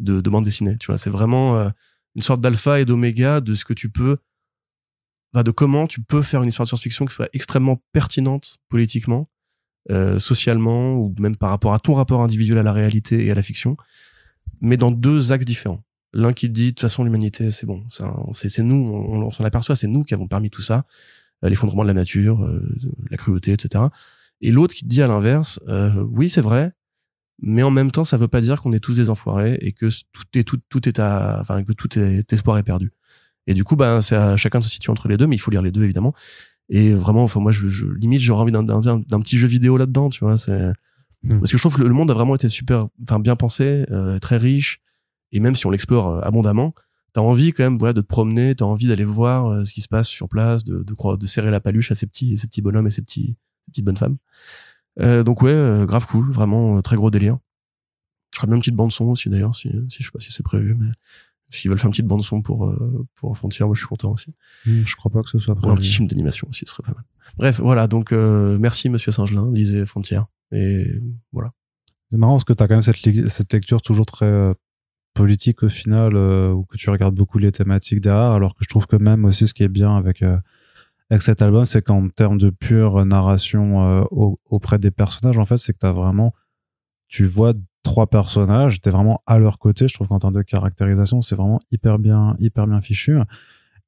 [0.00, 0.76] de, de bande dessinée.
[0.78, 1.71] Tu vois, c'est vraiment euh,
[2.14, 4.18] une sorte d'alpha et d'oméga de ce que tu peux,
[5.33, 9.28] enfin, de comment tu peux faire une histoire de science-fiction qui soit extrêmement pertinente politiquement,
[9.90, 13.35] euh, socialement ou même par rapport à ton rapport individuel à la réalité et à
[13.35, 13.76] la fiction,
[14.61, 15.85] mais dans deux axes différents.
[16.12, 17.85] L'un qui dit de toute façon l'humanité c'est bon,
[18.33, 20.87] c'est nous, on, on s'en aperçoit, c'est nous qui avons permis tout ça,
[21.44, 22.62] euh, l'effondrement de la nature, euh,
[23.11, 23.85] la cruauté, etc.
[24.41, 26.73] Et l'autre qui te dit à l'inverse, euh, oui c'est vrai,
[27.43, 29.88] mais en même temps, ça veut pas dire qu'on est tous des enfoirés et que
[30.12, 32.92] tout est tout, tout est à, enfin que tout est espoir est perdu.
[33.47, 35.40] Et du coup, ben c'est à chacun de se situer entre les deux, mais il
[35.40, 36.14] faut lire les deux évidemment.
[36.70, 39.77] Et vraiment, enfin moi, je, je limite j'aurais envie d'un d'un d'un petit jeu vidéo
[39.77, 40.37] là-dedans, tu vois.
[40.37, 40.73] C'est
[41.25, 41.38] Hmm.
[41.38, 44.18] parce que je trouve que le, monde a vraiment été super, enfin bien pensé, euh,
[44.18, 44.81] très riche.
[45.33, 46.75] Et même si on l'explore euh, abondamment,
[47.14, 49.81] t'as envie quand même, voilà, de te promener, t'as envie d'aller voir euh, ce qui
[49.81, 52.47] se passe sur place, de de, croire- de serrer la paluche à ces petits, ces
[52.47, 54.16] petits bonhommes et ces petits, ces petites bonnes femmes.
[55.00, 57.38] Euh, donc ouais, euh, grave cool, vraiment euh, très gros délire.
[58.33, 60.33] Je ferais bien une petite bande son aussi d'ailleurs, si, si je sais pas si
[60.33, 60.88] c'est prévu, mais
[61.50, 64.12] s'ils veulent faire une petite bande son pour euh, pour Frontier, moi je suis content
[64.12, 64.35] aussi.
[64.66, 65.79] Hmm, Je crois pas que ce soit Ou un prévu.
[65.79, 67.05] petit film d'animation aussi, ce serait pas mal.
[67.37, 70.20] Bref, voilà, donc euh, merci Monsieur Singelin, lisez Frontier
[70.53, 71.00] et
[71.33, 71.53] voilà.
[72.11, 72.83] C'est marrant parce que t'as quand même
[73.29, 74.55] cette, lecture toujours très euh,
[75.14, 78.87] politique au final, où que tu regardes beaucoup les thématiques derrière, alors que je trouve
[78.87, 80.24] que même aussi ce qui est bien avec,
[81.11, 85.45] avec cet album, c'est qu'en termes de pure narration euh, au- auprès des personnages, en
[85.45, 86.33] fait, c'est que t'as vraiment,
[87.09, 89.87] tu vois trois personnages, t'es vraiment à leur côté.
[89.88, 93.19] Je trouve qu'en termes de caractérisation, c'est vraiment hyper bien, hyper bien fichu.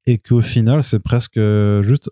[0.05, 1.39] Et qu'au final, c'est presque
[1.81, 2.09] juste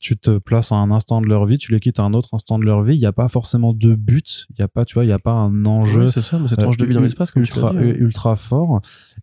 [0.00, 2.30] tu te places à un instant de leur vie, tu les quittes à un autre
[2.34, 2.96] instant de leur vie.
[2.96, 4.46] Il n'y a pas forcément de but.
[4.50, 6.48] Il n'y a pas, tu vois, il n'y a pas un enjeu c'est ça, mais
[6.48, 7.94] cette euh, tranche de vie dans ul- l'espace, comme tu ultra, dit, hein.
[7.98, 8.80] ultra fort.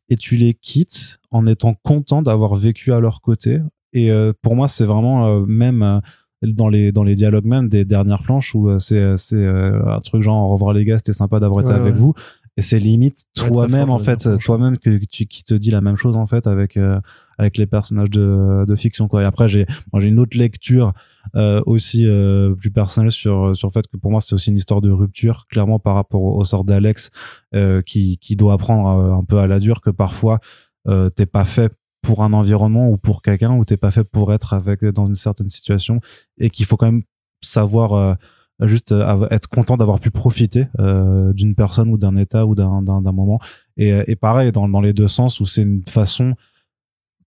[0.08, 3.60] Et tu les quittes en étant content d'avoir vécu à leur côté.
[3.94, 6.00] Et euh, pour moi, c'est vraiment euh, même euh,
[6.44, 10.00] dans les dans les dialogues même des dernières planches où euh, c'est c'est euh, un
[10.00, 12.00] truc genre au revoir les gars, c'était sympa d'avoir été Ouais, avec ouais.
[12.00, 12.14] vous.
[12.58, 15.96] Et c'est limite toi-même en fait, toi-même que que tu qui te dit la même
[15.96, 17.00] chose en fait avec euh,
[17.38, 19.22] avec les personnages de de fiction quoi.
[19.22, 20.94] Et après j'ai moi j'ai une autre lecture
[21.36, 24.58] euh, aussi euh, plus personnelle sur sur le fait que pour moi c'est aussi une
[24.58, 27.12] histoire de rupture clairement par rapport au, au sort d'Alex
[27.56, 30.40] euh, qui qui doit apprendre un peu à la dure que parfois
[30.88, 34.34] euh, t'es pas fait pour un environnement ou pour quelqu'un ou t'es pas fait pour
[34.34, 36.00] être avec dans une certaine situation
[36.38, 37.04] et qu'il faut quand même
[37.42, 38.14] savoir euh,
[38.62, 42.82] juste euh, être content d'avoir pu profiter euh, d'une personne ou d'un état ou d'un
[43.12, 43.40] moment.
[43.78, 46.36] Et, euh, et pareil dans dans les deux sens où c'est une façon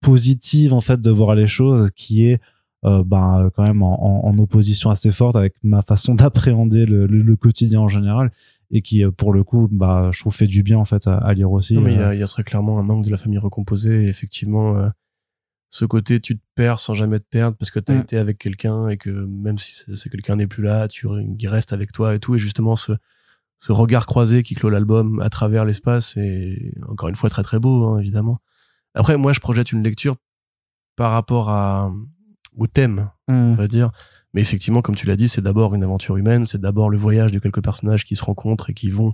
[0.01, 2.39] positive en fait de voir les choses qui est
[2.86, 7.21] euh, ben, quand même en- en opposition assez forte avec ma façon d'appréhender le, le,
[7.21, 8.32] le quotidien en général
[8.71, 11.17] et qui euh, pour le coup bah je trouve fait du bien en fait à,
[11.17, 12.10] à lire aussi Non, mais il y euh.
[12.10, 14.05] a, y a très clairement un manque de la famille recomposée.
[14.05, 14.89] Et effectivement, euh,
[15.71, 18.01] ce côté, tu te perds sans jamais te perdre parce que tu as Mm.
[18.01, 21.08] été avec quelqu'un et que même si c'est c'est quelqu'un n'est plus là, tu
[21.39, 22.36] il reste avec toi et tout.
[22.36, 22.93] Et justement, ce,
[23.60, 27.60] ce regard croisé qui clôt l'album à travers l'espace est encore une fois très très
[27.60, 28.39] beau, hein, évidemment.
[28.95, 30.15] Après, moi, je projette une lecture
[30.95, 31.91] par rapport à,
[32.58, 33.55] au thème, on Mm.
[33.55, 33.91] va dire.
[34.34, 37.32] Mais effectivement, comme tu l'as dit, c'est d'abord une aventure humaine, c'est d'abord le voyage
[37.32, 39.12] de quelques personnages qui se rencontrent et qui vont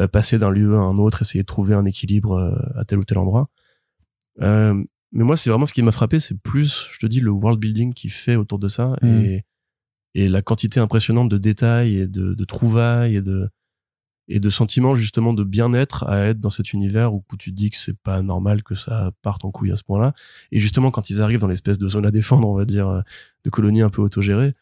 [0.00, 2.98] euh, passer d'un lieu à un autre, essayer de trouver un équilibre euh, à tel
[2.98, 3.48] ou tel endroit.
[4.40, 7.30] Euh, mais moi, c'est vraiment ce qui m'a frappé, c'est plus, je te dis, le
[7.30, 9.06] world building qui fait autour de ça Mm.
[9.06, 9.44] et,
[10.14, 13.48] et la quantité impressionnante de détails et de, de trouvailles et de,
[14.28, 17.70] et de sentiments justement de bien-être à être dans cet univers où, tu te dis
[17.70, 20.14] que c'est pas normal que ça parte en couille à ce point-là.
[20.52, 23.00] Et justement, quand ils arrivent dans l'espèce de zone à défendre, on va dire, euh,
[23.44, 24.54] de colonie un peu autogérée,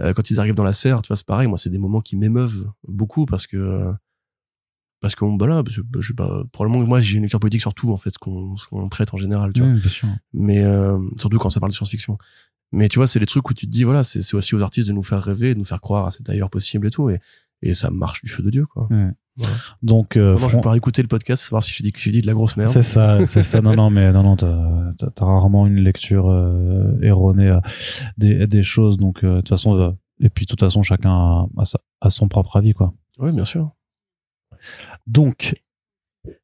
[0.00, 1.46] euh, quand ils arrivent dans la serre, tu vois, c'est pareil.
[1.46, 3.94] Moi, c'est des moments qui m'émeuvent beaucoup parce que
[5.04, 7.74] parce qu'on bah là, je, je pas, probablement que moi j'ai une lecture politique sur
[7.74, 10.08] tout en fait, ce qu'on qu'on traite en général, tu vois bien sûr.
[10.32, 12.16] mais euh, surtout quand ça parle de science-fiction.
[12.72, 14.62] Mais tu vois, c'est les trucs où tu te dis, voilà, c'est c'est aussi aux
[14.62, 17.10] artistes de nous faire rêver, de nous faire croire à cet ailleurs possible et tout.
[17.10, 17.20] Et,
[17.64, 18.86] et ça marche du feu de Dieu, quoi.
[18.90, 19.10] Ouais.
[19.36, 19.54] Voilà.
[19.82, 22.12] Donc, euh, Moi, je vais pouvoir écouter le podcast, savoir si j'ai dit que j'ai
[22.12, 22.70] dit de la grosse merde.
[22.70, 23.60] c'est ça, c'est ça.
[23.60, 27.60] Non, non, mais non, non, t'as rarement une lecture euh, erronée euh,
[28.16, 28.96] des, des choses.
[28.96, 31.62] Donc, euh, de toute façon, et puis de toute façon, chacun a, a
[32.00, 32.92] a son propre avis, quoi.
[33.18, 33.70] Oui, bien sûr.
[35.06, 35.56] Donc,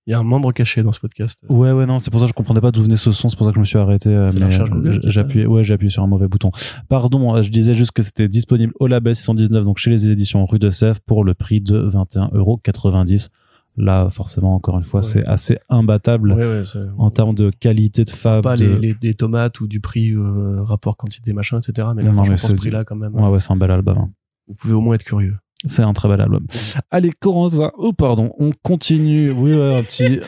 [0.06, 1.40] Il y a un membre caché dans ce podcast.
[1.48, 3.28] ouais, ouais, non, c'est pour ça que je comprenais pas d'où venait ce son.
[3.30, 4.10] C'est pour ça que je me suis arrêté.
[4.10, 6.50] euh, euh, appuyé, ouais, j'ai appuyé sur un mauvais bouton.
[6.88, 10.44] Pardon, euh, je disais juste que c'était disponible au label 619, donc chez les éditions
[10.44, 13.30] Rue de Sèvres, pour le prix de 21,90€.
[13.76, 15.06] Là, forcément, encore une fois, Ouais.
[15.06, 18.42] c'est assez imbattable Ouais, ouais, c'est- en termes de qualité de fab.
[18.42, 22.02] pas de- les, les- des tomates ou du prix euh, rapport quantité machin etc mais
[22.02, 23.70] là Non, mais pour c'est- ce prix là quand même Ouais, ouais, c'est un bel
[23.70, 23.96] album.
[23.96, 24.10] hein.
[24.48, 26.46] vous pouvez au moins être curieux C'est un très bel album.
[26.90, 29.30] Allez, Corentin, oh pardon, on continue.
[29.30, 30.20] Oui, ouais, un petit,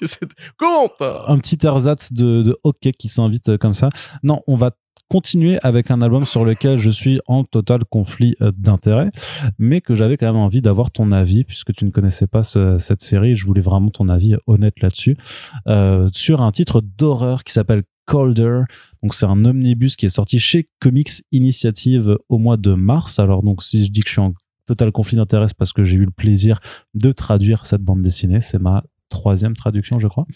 [0.58, 0.92] compte
[1.28, 3.88] un petit ersatz de, de hockey qui s'invite euh, comme ça.
[4.22, 4.72] Non, on va
[5.08, 9.10] continuer avec un album sur lequel je suis en total conflit euh, d'intérêt,
[9.58, 12.78] mais que j'avais quand même envie d'avoir ton avis, puisque tu ne connaissais pas ce-
[12.78, 15.16] cette série, je voulais vraiment ton avis honnête là-dessus,
[15.66, 18.62] euh, sur un titre d'horreur qui s'appelle Colder.
[19.02, 23.18] Donc c'est un omnibus qui est sorti chez Comics Initiative au mois de mars.
[23.20, 24.32] Alors donc si je dis que je suis en
[24.74, 26.60] total conflit d'intérêt, c'est parce que j'ai eu le plaisir
[26.94, 28.40] de traduire cette bande dessinée.
[28.40, 30.26] C'est ma troisième traduction, je crois.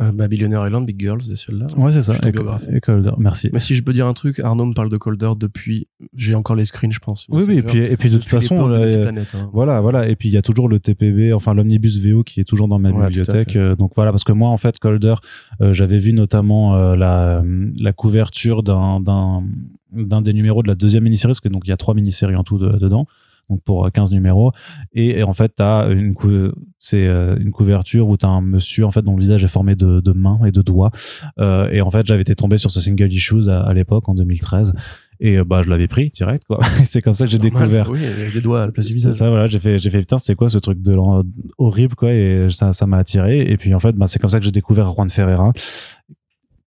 [0.00, 2.14] euh, bah, Billionaire Island Big Girls c'est celle-là Ouais, c'est ça.
[2.24, 3.10] Et- Colder.
[3.18, 3.50] Merci.
[3.52, 6.54] mais si je peux dire un truc Arnaud me parle de Colder depuis j'ai encore
[6.56, 9.02] les screens je pense Oui, oui, et puis, et puis de toute façon, de euh,
[9.02, 9.50] planètes, hein.
[9.52, 10.08] voilà, voilà.
[10.08, 12.78] Et puis il y a toujours le TPB, enfin l'omnibus VO qui est toujours dans
[12.78, 13.56] ma Ouais, bibliothèque.
[13.56, 15.14] Euh, donc voilà, parce que moi, en fait, Colder,
[15.60, 17.42] euh, j'avais vu notamment la,
[17.76, 19.42] la couverture d'un, d'un,
[19.92, 22.36] d'un des numéros de la deuxième mini-série, parce que donc il y a trois mini-séries
[22.36, 23.06] en tout de- dedans.
[23.50, 24.52] Donc pour euh, 15 numéros.
[24.92, 28.84] Et, et en fait t'as une cou- c'est euh, une couverture où t'as un monsieur
[28.86, 30.90] en fait dont le visage est formé de, de mains et de doigts.
[31.38, 34.14] Euh, et en fait j'avais été tombé sur ce single issues à, à l'époque en
[34.14, 34.72] 2013
[35.20, 36.60] et euh, bah je l'avais pris direct quoi.
[36.84, 37.90] C'est comme ça que j'ai découvert.
[37.90, 38.00] oui
[38.32, 39.14] des doigts à la place du c'est visage.
[39.14, 39.46] ça, voilà.
[39.48, 40.94] J'ai fait, j'ai fait, putain, c'est quoi ce truc de
[41.58, 43.40] horrible, quoi, et ça, ça m'a attiré.
[43.50, 45.52] Et puis, en fait, bah, c'est comme ça que j'ai découvert Juan Ferreira,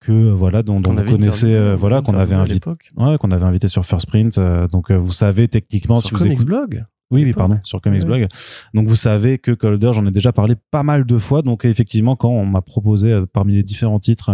[0.01, 3.45] que, euh, voilà, dont, dont vous connaissez, euh, voilà, qu'on avait invité, ouais, qu'on avait
[3.45, 4.37] invité sur First Print.
[4.37, 6.45] euh, donc, euh, vous savez, techniquement, sur si vous Comics écoutez.
[6.45, 8.05] Blog Oui, oui, pardon, sur Comics Ouais.
[8.07, 8.27] Blog.
[8.73, 11.41] Donc, vous savez que Colder, j'en ai déjà parlé pas mal de fois.
[11.41, 14.31] Donc, effectivement, quand on m'a proposé, euh, parmi les différents titres,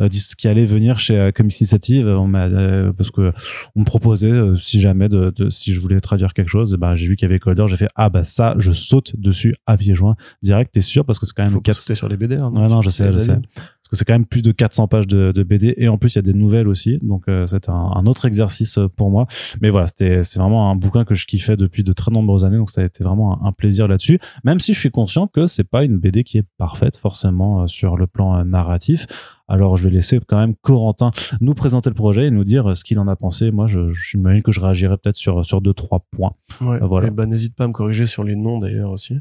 [0.00, 3.32] euh, qui allaient venir chez euh, Comics Initiative, on m'a, euh, parce que
[3.76, 6.96] on me proposait, euh, si jamais, de, de- si je voulais traduire quelque chose, ben,
[6.96, 9.76] j'ai vu qu'il y avait Colder, j'ai fait, ah, bah, ça, je saute dessus à
[9.76, 12.08] pieds joints, direct, t'es sûr, parce que c'est quand même faut pas quatre- sauter sur
[12.08, 13.38] les BD hein, Ouais, non, je sais, je sais.
[13.86, 16.14] Parce que c'est quand même plus de 400 pages de, de BD et en plus
[16.14, 16.98] il y a des nouvelles aussi.
[16.98, 19.28] Donc euh, c'est un, un autre exercice euh, pour moi.
[19.60, 22.56] Mais voilà, c'était c'est vraiment un bouquin que je kiffais depuis de très nombreuses années.
[22.56, 24.18] Donc ça a été vraiment un, un plaisir là-dessus.
[24.42, 27.66] Même si je suis conscient que c'est pas une BD qui est parfaite forcément euh,
[27.68, 29.06] sur le plan euh, narratif.
[29.46, 32.82] Alors je vais laisser quand même Corentin nous présenter le projet et nous dire ce
[32.82, 33.52] qu'il en a pensé.
[33.52, 36.32] Moi, je j'imagine que je réagirai peut-être sur sur deux trois points.
[36.60, 36.80] Ouais.
[36.80, 37.06] Voilà.
[37.06, 39.20] Et bah, n'hésite pas à me corriger sur les noms d'ailleurs aussi.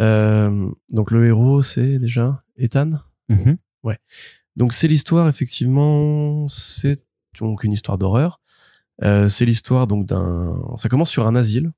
[0.00, 2.92] Euh, donc le héros, c'est déjà Ethan?
[4.56, 7.02] Donc c'est l'histoire effectivement, c'est
[7.40, 8.40] donc une histoire d'horreur.
[9.02, 10.60] Euh, c'est l'histoire donc d'un.
[10.76, 11.72] Ça commence sur un asile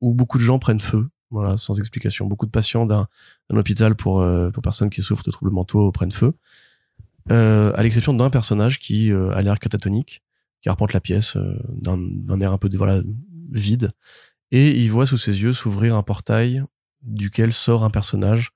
[0.00, 2.26] où beaucoup de gens prennent feu, voilà, sans explication.
[2.26, 3.06] Beaucoup de patients d'un
[3.50, 6.34] hôpital pour euh, pour personnes qui souffrent de troubles mentaux prennent feu.
[7.30, 10.22] Euh, à l'exception d'un personnage qui euh, a l'air catatonique,
[10.60, 13.00] qui arpente la pièce euh, d'un air un peu voilà
[13.50, 13.92] vide,
[14.50, 16.62] et il voit sous ses yeux s'ouvrir un portail
[17.02, 18.50] duquel sort un personnage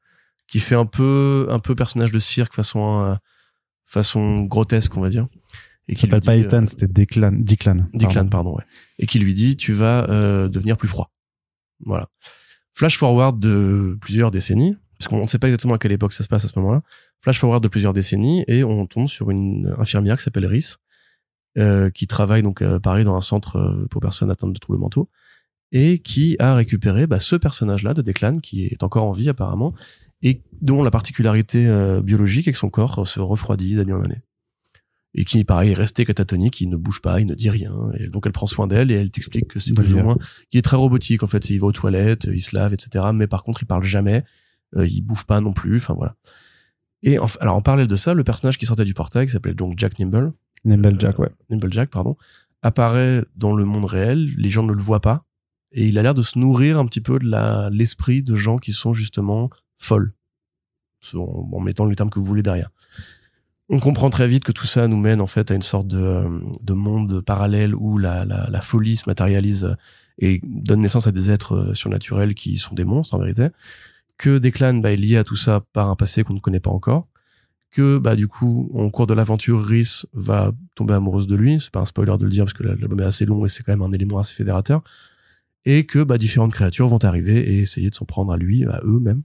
[0.49, 3.15] qui fait un peu un peu personnage de cirque façon euh,
[3.85, 5.29] façon grotesque on va dire
[5.91, 7.33] et Il s'appelle pas Ethan, euh, c'était Declan.
[7.33, 7.77] Declan.
[7.95, 8.29] Declan pardon.
[8.29, 8.65] pardon ouais
[8.99, 11.13] et qui lui dit tu vas euh, devenir plus froid
[11.85, 12.09] voilà
[12.75, 16.25] flash forward de plusieurs décennies parce qu'on ne sait pas exactement à quelle époque ça
[16.25, 16.81] se passe à ce moment-là
[17.21, 20.77] flash forward de plusieurs décennies et on tombe sur une infirmière qui s'appelle Rhys
[21.59, 25.09] euh, qui travaille donc euh, pareil dans un centre pour personnes atteintes de troubles mentaux
[25.71, 29.75] et qui a récupéré bah, ce personnage-là de Declan qui est encore en vie apparemment
[30.23, 34.23] et dont la particularité euh, biologique est que son corps se refroidit d'année en année
[35.15, 38.09] et qui pareil est resté catatonique, il ne bouge pas, il ne dit rien et
[38.09, 40.17] donc elle prend soin d'elle et elle t'explique que c'est plus ou moins
[40.51, 43.07] qu'il est très robotique en fait, il va aux toilettes, il se lave etc.
[43.15, 44.25] Mais par contre il parle jamais,
[44.77, 46.15] euh, il bouffe pas non plus, enfin voilà.
[47.03, 49.55] Et en, alors en parallèle de ça, le personnage qui sortait du portail qui s'appelait
[49.55, 50.33] donc Jack Nimble,
[50.65, 51.31] Nimble Jack, ouais.
[51.51, 52.17] Nimblejack, pardon,
[52.63, 55.25] apparaît dans le monde réel, les gens ne le voient pas,
[55.73, 58.73] et il a l'air de se nourrir un petit peu de l'esprit de gens qui
[58.73, 60.13] sont justement folles,
[61.15, 62.71] en, en mettant le terme que vous voulez derrière.
[63.71, 66.23] On comprend très vite que tout ça nous mène en fait à une sorte de,
[66.63, 69.77] de monde parallèle où la, folie se matérialise
[70.19, 73.49] et donne naissance à des êtres surnaturels qui sont des monstres en vérité,
[74.17, 76.71] que Declan bah, est lié à tout ça par un passé qu'on ne connaît pas
[76.71, 77.09] encore,
[77.71, 81.61] que bah du coup au cours de l'aventure Rhys va tomber amoureuse de lui.
[81.61, 83.63] C'est pas un spoiler de le dire parce que l'album est assez long et c'est
[83.63, 84.83] quand même un élément assez fédérateur.
[85.67, 88.81] Et que bah différentes créatures vont arriver et essayer de s'en prendre à lui à
[88.85, 89.23] eux même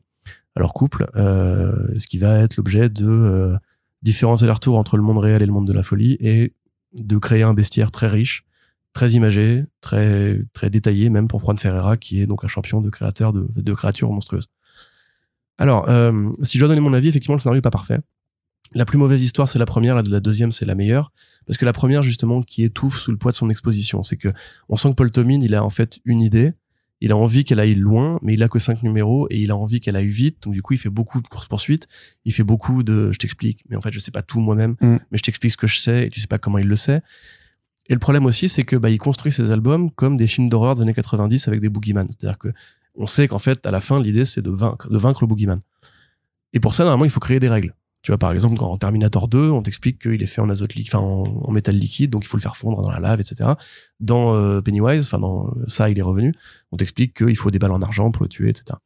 [0.56, 3.58] à leur couple euh, ce qui va être l'objet de euh,
[4.02, 6.54] différents allers-retours entre le monde réel et le monde de la folie et
[6.94, 8.46] de créer un bestiaire très riche
[8.94, 12.90] très imagé très très détaillé même pour Juan Ferreira qui est donc un champion de
[12.90, 14.50] créateurs de, de créatures monstrueuses
[15.58, 18.00] alors, euh, si je dois donner mon avis, effectivement, le scénario est pas parfait.
[18.74, 19.96] La plus mauvaise histoire, c'est la première.
[19.96, 21.12] La, la deuxième, c'est la meilleure.
[21.46, 24.04] Parce que la première, justement, qui étouffe sous le poids de son exposition.
[24.04, 24.30] C'est que
[24.70, 26.54] on sent que Paul Tomin, il a en fait une idée.
[27.04, 29.58] Il a envie qu'elle aille loin, mais il a que cinq numéros et il a
[29.58, 30.38] envie qu'elle aille vite.
[30.44, 31.86] Donc, du coup, il fait beaucoup de courses poursuites.
[32.24, 33.66] Il fait beaucoup de, je t'explique.
[33.68, 34.78] Mais en fait, je sais pas tout moi-même.
[34.80, 34.96] Mm.
[35.12, 37.02] Mais je t'explique ce que je sais et tu sais pas comment il le sait.
[37.88, 40.76] Et le problème aussi, c'est que, bah, il construit ses albums comme des films d'horreur
[40.76, 42.08] des années 90 avec des boogeyman.
[42.08, 42.54] C'est-à-dire que
[42.96, 45.60] on sait qu'en fait, à la fin, l'idée, c'est de vaincre, de vaincre le boogeyman.
[46.54, 47.76] Et pour ça, normalement, il faut créer des règles.
[48.04, 50.76] Tu vois, par exemple, quand en Terminator 2, on t'explique qu'il est fait en azote
[50.76, 53.52] liquide, enfin, en, métal liquide, donc il faut le faire fondre dans la lave, etc.
[54.02, 56.34] Dans euh, Pennywise, enfin, dans euh, ça, il est revenu,
[56.74, 58.78] on t'explique qu'il faut des balles en argent pour le tuer, etc.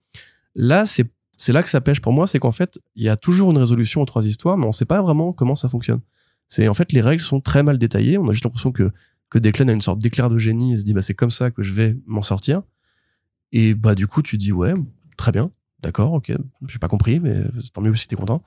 [0.53, 3.17] Là, c'est, c'est là que ça pêche pour moi, c'est qu'en fait, il y a
[3.17, 6.01] toujours une résolution aux trois histoires, mais on sait pas vraiment comment ça fonctionne.
[6.47, 8.19] C'est, en fait, les règles sont très mal détaillées.
[8.19, 8.91] On a juste l'impression que,
[9.31, 11.49] que Declan a une sorte d'éclair de génie et se dit, bah, c'est comme ça
[11.49, 12.61] que je vais m'en sortir.
[13.51, 14.75] Et, bah, du coup, tu dis, ouais,
[15.17, 15.49] très bien.
[15.79, 16.31] D'accord, ok,
[16.67, 18.43] j'ai pas compris, mais tant mieux si t'es content.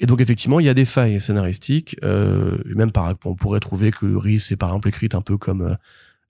[0.00, 1.96] Et donc effectivement, il y a des failles scénaristiques.
[2.04, 5.62] Euh, même par, on pourrait trouver que Rhys est par exemple écrite un peu comme
[5.62, 5.74] euh,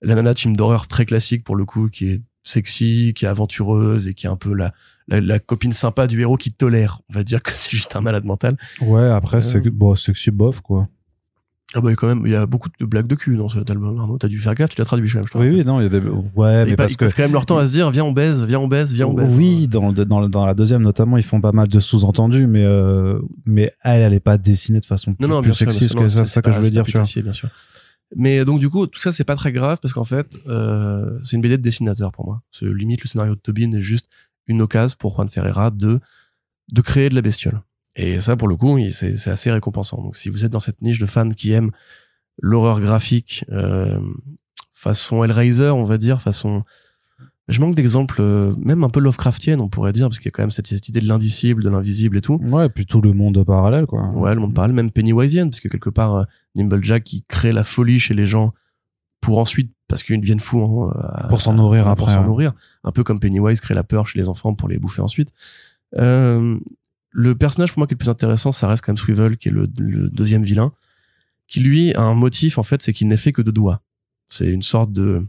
[0.01, 4.07] la nana film d'horreur très classique pour le coup, qui est sexy, qui est aventureuse
[4.07, 4.73] et qui est un peu la,
[5.07, 7.01] la, la copine sympa du héros qui tolère.
[7.09, 8.57] On va dire que c'est juste un malade mental.
[8.81, 9.69] Ouais, après, c'est Euh.
[9.71, 10.87] bon, sexy bof, quoi.
[11.75, 13.99] Ah bah quand même, il y a beaucoup de blagues de cul dans cet album.
[13.99, 15.27] Arnaud, t'as dû faire gaffe, tu l'as traduit quand même.
[15.31, 15.99] Je Oui, oui, non, il y a des.
[15.99, 17.05] Ouais, mais parce ils que.
[17.05, 19.05] passent quand même leur temps à se dire, viens on baise, viens on baise, viens
[19.07, 19.31] on baise.
[19.35, 23.19] Oui, dans, dans, dans la deuxième notamment, ils font pas mal de sous-entendus, mais euh,
[23.45, 26.25] mais elle, elle est pas dessinée de façon plus, Non, plus Non, ça, c'est c'est
[26.25, 27.05] ça que pas- je veux dire, tu vois.
[27.21, 27.49] bien sûr.
[28.15, 31.35] Mais donc du coup, tout ça c'est pas très grave parce qu'en fait, euh, c'est
[31.35, 32.41] une BD de dessinateur pour moi.
[32.51, 34.07] C'est limite le scénario de Tobin est juste
[34.47, 35.99] une occasion pour Juan Ferreira de
[36.71, 37.61] de créer de la bestiole.
[38.01, 40.01] Et ça, pour le coup, c'est assez récompensant.
[40.01, 41.71] Donc si vous êtes dans cette niche de fans qui aiment
[42.41, 43.99] l'horreur graphique euh,
[44.71, 46.63] façon Hellraiser, on va dire, façon
[47.49, 50.31] je manque d'exemples, euh, même un peu Lovecraftienne, on pourrait dire, parce qu'il y a
[50.31, 52.35] quand même cette, cette idée de l'indicible, de l'invisible et tout.
[52.43, 54.07] Ouais, et puis tout le monde parallèle, quoi.
[54.11, 56.23] Ouais, le monde parallèle, même Pennywisienne, parce que quelque part, euh,
[56.55, 58.53] Nimblejack qui crée la folie chez les gens
[59.19, 60.93] pour ensuite, parce qu'ils deviennent fous, hein,
[61.27, 62.25] Pour s'en nourrir à- après, Pour s'en hein.
[62.27, 62.53] nourrir.
[62.83, 65.33] Un peu comme Pennywise crée la peur chez les enfants pour les bouffer ensuite.
[65.97, 66.57] Euh,
[67.11, 69.49] le personnage pour moi qui est le plus intéressant, ça reste quand même Swivel, qui
[69.49, 70.71] est le, le deuxième vilain,
[71.47, 73.81] qui lui a un motif, en fait, c'est qu'il n'est fait que de doigts.
[74.27, 75.25] C'est une sorte de,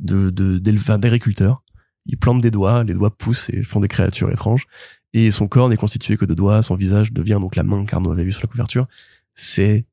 [0.00, 1.62] de, d'agriculteur.
[2.06, 4.66] Il plante des doigts, les doigts poussent et font des créatures étranges.
[5.12, 8.12] Et son corps n'est constitué que de doigts, son visage devient donc la main qu'Arnaud
[8.12, 8.86] avait vu sur la couverture.
[9.34, 9.86] C'est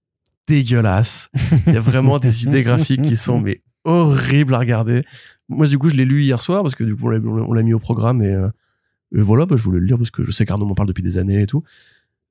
[0.48, 1.30] dégueulasse.
[1.68, 5.04] Il y a vraiment des idées graphiques qui sont mais horribles à regarder.
[5.50, 7.74] Moi, du coup, je l'ai lu hier soir parce que du coup, on l'a mis
[7.74, 8.50] au programme et, euh,
[9.14, 11.04] et voilà, bah, je voulais le lire parce que je sais qu'Arnaud m'en parle depuis
[11.04, 11.64] des années et tout.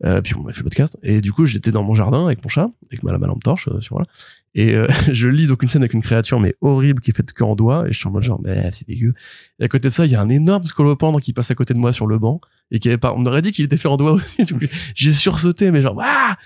[0.05, 2.43] Euh, puis on a fait le podcast et du coup, j'étais dans mon jardin avec
[2.43, 4.09] mon chat, avec ma, lampe torche, euh, sur voilà.
[4.55, 7.33] Et euh, je lis donc une scène avec une créature mais horrible qui est faite
[7.33, 9.15] que en doigts et je suis en mode genre mais c'est dégueu.
[9.61, 11.73] Et à côté de ça, il y a un énorme scolopendre qui passe à côté
[11.73, 12.41] de moi sur le banc
[12.73, 13.15] et qui avait pas.
[13.17, 14.45] On aurait dit qu'il était fait en doigts aussi.
[14.95, 16.37] J'ai sursauté mais genre ah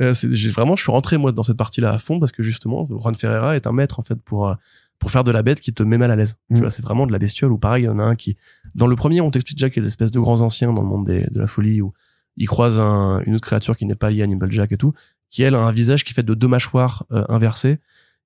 [0.00, 0.12] euh,
[0.52, 3.14] vraiment je suis rentré moi dans cette partie là à fond parce que justement Juan
[3.14, 4.54] Ferreira est un maître en fait pour euh,
[4.98, 6.54] pour faire de la bête qui te met mal à l'aise Mm.
[6.56, 8.36] tu vois c'est vraiment de la bestiole ou pareil il y en a un qui
[8.74, 10.82] dans le premier on t'explique déjà qu'il y a des espèces de grands anciens dans
[10.82, 11.92] le monde des, de la folie où
[12.36, 14.92] il croise un, une autre créature qui n'est pas liée à Nimblejack et tout
[15.30, 17.78] qui elle a un visage qui est fait de deux mâchoires euh, inversées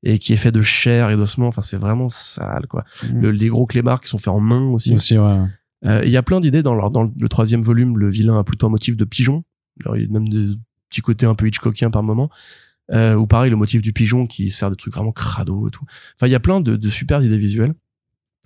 [0.04, 3.20] et qui est fait de chair et d'ossements enfin c'est vraiment sale quoi Mm.
[3.20, 5.38] le, les gros clébards qui sont faits en main aussi Aussi, ouais.
[5.86, 7.98] euh, Il y a plein d'idées dans, leur- dans le, le troisième volume.
[7.98, 9.44] Le vilain a plutôt un motif de pigeon.
[9.84, 10.54] Alors, il y a même des
[10.88, 12.30] petits côtés un peu Hitchcockien par moment.
[12.92, 15.84] Euh, ou pareil, le motif du pigeon qui sert de trucs vraiment crado et tout.
[16.16, 17.74] Enfin, il y a plein de, de super idées visuelles.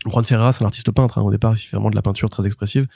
[0.07, 1.19] Juan Ferreira, c'est un artiste peintre.
[1.19, 1.23] hein.
[1.23, 2.87] Au départ, il fait vraiment de la peinture très expressive.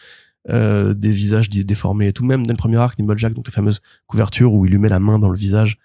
[0.50, 2.24] Euh, des visages dé- déformés et tout.
[2.24, 4.88] Même dans le premier arc, Nimble Jack, donc la fameuse couverture où il lui met
[4.88, 5.78] la main dans le visage.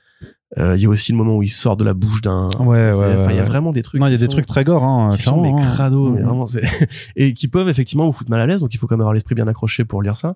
[0.58, 2.50] Euh, Il y a aussi le moment où il sort de la bouche d'un...
[2.60, 3.48] Ouais, ouais, Enfin, il y a ouais.
[3.48, 5.10] vraiment des trucs Non, il y a des sont- trucs très gore, hein.
[5.16, 5.56] qui sont mais hein.
[5.58, 6.64] crado, mais vraiment c'est
[7.16, 9.14] et qui peuvent effectivement vous foutre mal à l'aise, donc il faut quand même avoir
[9.14, 10.36] l'esprit bien accroché pour lire ça.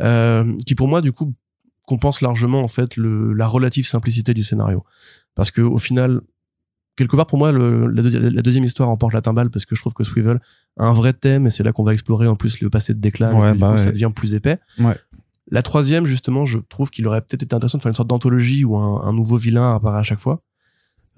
[0.00, 1.32] Euh, qui pour moi du coup
[1.88, 4.84] compense largement en fait le la relative simplicité du scénario,
[5.34, 6.20] parce que au final
[6.96, 9.74] quelque part pour moi le, la, deuxi- la deuxième histoire emporte la timbale parce que
[9.76, 10.38] je trouve que Swivel
[10.78, 13.00] a un vrai thème et c'est là qu'on va explorer en plus le passé de
[13.00, 13.78] Declan Ouais, et bah coup, ouais.
[13.84, 14.58] ça devient plus épais.
[14.80, 14.96] Ouais.
[15.50, 18.64] La troisième justement je trouve qu'il aurait peut-être été intéressant de faire une sorte d'anthologie
[18.64, 20.42] où un, un nouveau vilain apparaît à chaque fois.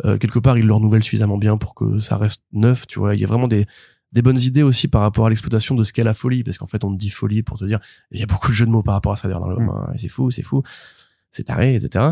[0.06, 3.14] Euh, quelque part, il le renouvelle suffisamment bien pour que ça reste neuf, tu vois.
[3.14, 3.66] Il y a vraiment des,
[4.12, 6.66] des bonnes idées aussi par rapport à l'exploitation de ce qu'est la folie, parce qu'en
[6.66, 7.78] fait, on te dit folie pour te dire,
[8.10, 9.68] il y a beaucoup de jeux de mots par rapport à ça dans Mm.
[9.68, 10.62] hein, c'est fou, c'est fou,
[11.30, 12.04] c'est taré, etc.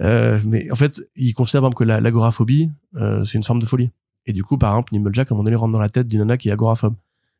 [0.00, 3.60] Euh, mais en fait, il considère par exemple que la- l'agoraphobie, euh, c'est une forme
[3.60, 3.90] de folie.
[4.24, 6.08] Et du coup, par exemple, Nimble Jack, à un moment donné, rentre dans la tête
[6.08, 6.94] d'une nana qui est agoraphobe.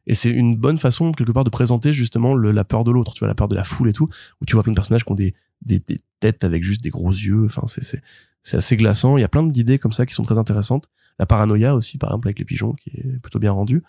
[0.06, 3.14] Et c'est une bonne façon, quelque part, de présenter justement le- la peur de l'autre,
[3.14, 4.08] tu vois, la peur de la foule et tout,
[4.40, 6.90] où tu vois plein de personnages qui ont des, des, des têtes avec juste des
[6.90, 8.02] gros yeux, enfin, c'est, c'est,
[8.42, 9.16] c'est assez glaçant.
[9.16, 10.86] Il y a plein d'idées comme ça qui sont très intéressantes.
[11.22, 13.84] La paranoïa aussi, par exemple, avec les pigeons, qui est plutôt bien rendu.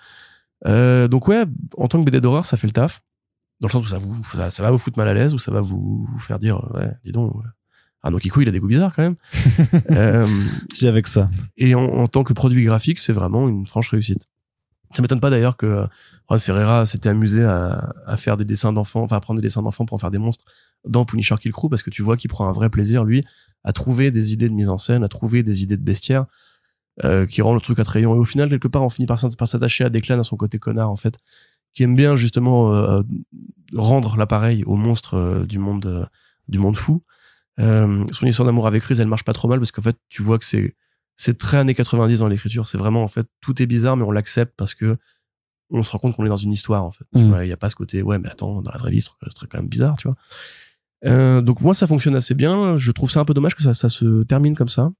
[0.67, 1.45] Euh, donc ouais,
[1.77, 3.01] en tant que BD d'horreur, ça fait le taf.
[3.59, 5.39] Dans le sens où ça, vous, ça, ça va vous foutre mal à l'aise, ou
[5.39, 7.47] ça va vous, vous faire dire, ouais, dis donc, euh,
[8.03, 9.15] Arnaud Kikou, il a des goûts bizarres quand même.
[9.89, 10.27] euh,
[10.75, 11.25] Si avec ça.
[11.57, 14.27] et en, en tant que produit graphique, c'est vraiment une franche réussite.
[14.95, 15.87] Ça m'étonne pas d'ailleurs que euh,
[16.29, 19.63] Juan Ferreira s'était amusé à, à faire des dessins d'enfants, enfin à prendre des dessins
[19.63, 20.45] d'enfants pour en faire des monstres
[20.87, 23.23] dans Punisher Kill Crew, parce que tu vois qu'il prend un vrai plaisir, lui,
[23.63, 26.25] à trouver des idées de mise en scène, à trouver des idées de bestiaire,
[27.03, 28.15] euh, qui rend le truc attrayant.
[28.15, 30.37] Et au final, quelque part, on finit par, s'att- par s'attacher à Declan, à son
[30.37, 31.17] côté connard, en fait,
[31.73, 33.01] qui aime bien justement euh,
[33.75, 36.05] rendre l'appareil au monstre euh, du monde euh,
[36.47, 37.01] du monde fou.
[37.59, 40.21] Euh, son histoire d'amour avec Riz, elle marche pas trop mal parce qu'en fait, tu
[40.23, 40.75] vois que c'est
[41.15, 42.65] c'est très années 90 dans l'écriture.
[42.67, 44.97] C'est vraiment en fait tout est bizarre, mais on l'accepte parce que
[45.69, 47.05] on se rend compte qu'on est dans une histoire en fait.
[47.13, 47.43] Mm.
[47.43, 49.47] il y a pas ce côté ouais, mais attends, dans la vraie vie, ce serait
[49.47, 50.17] quand même bizarre, tu vois.
[51.05, 52.77] Euh, donc moi, ça fonctionne assez bien.
[52.77, 54.91] Je trouve ça un peu dommage que ça, ça se termine comme ça.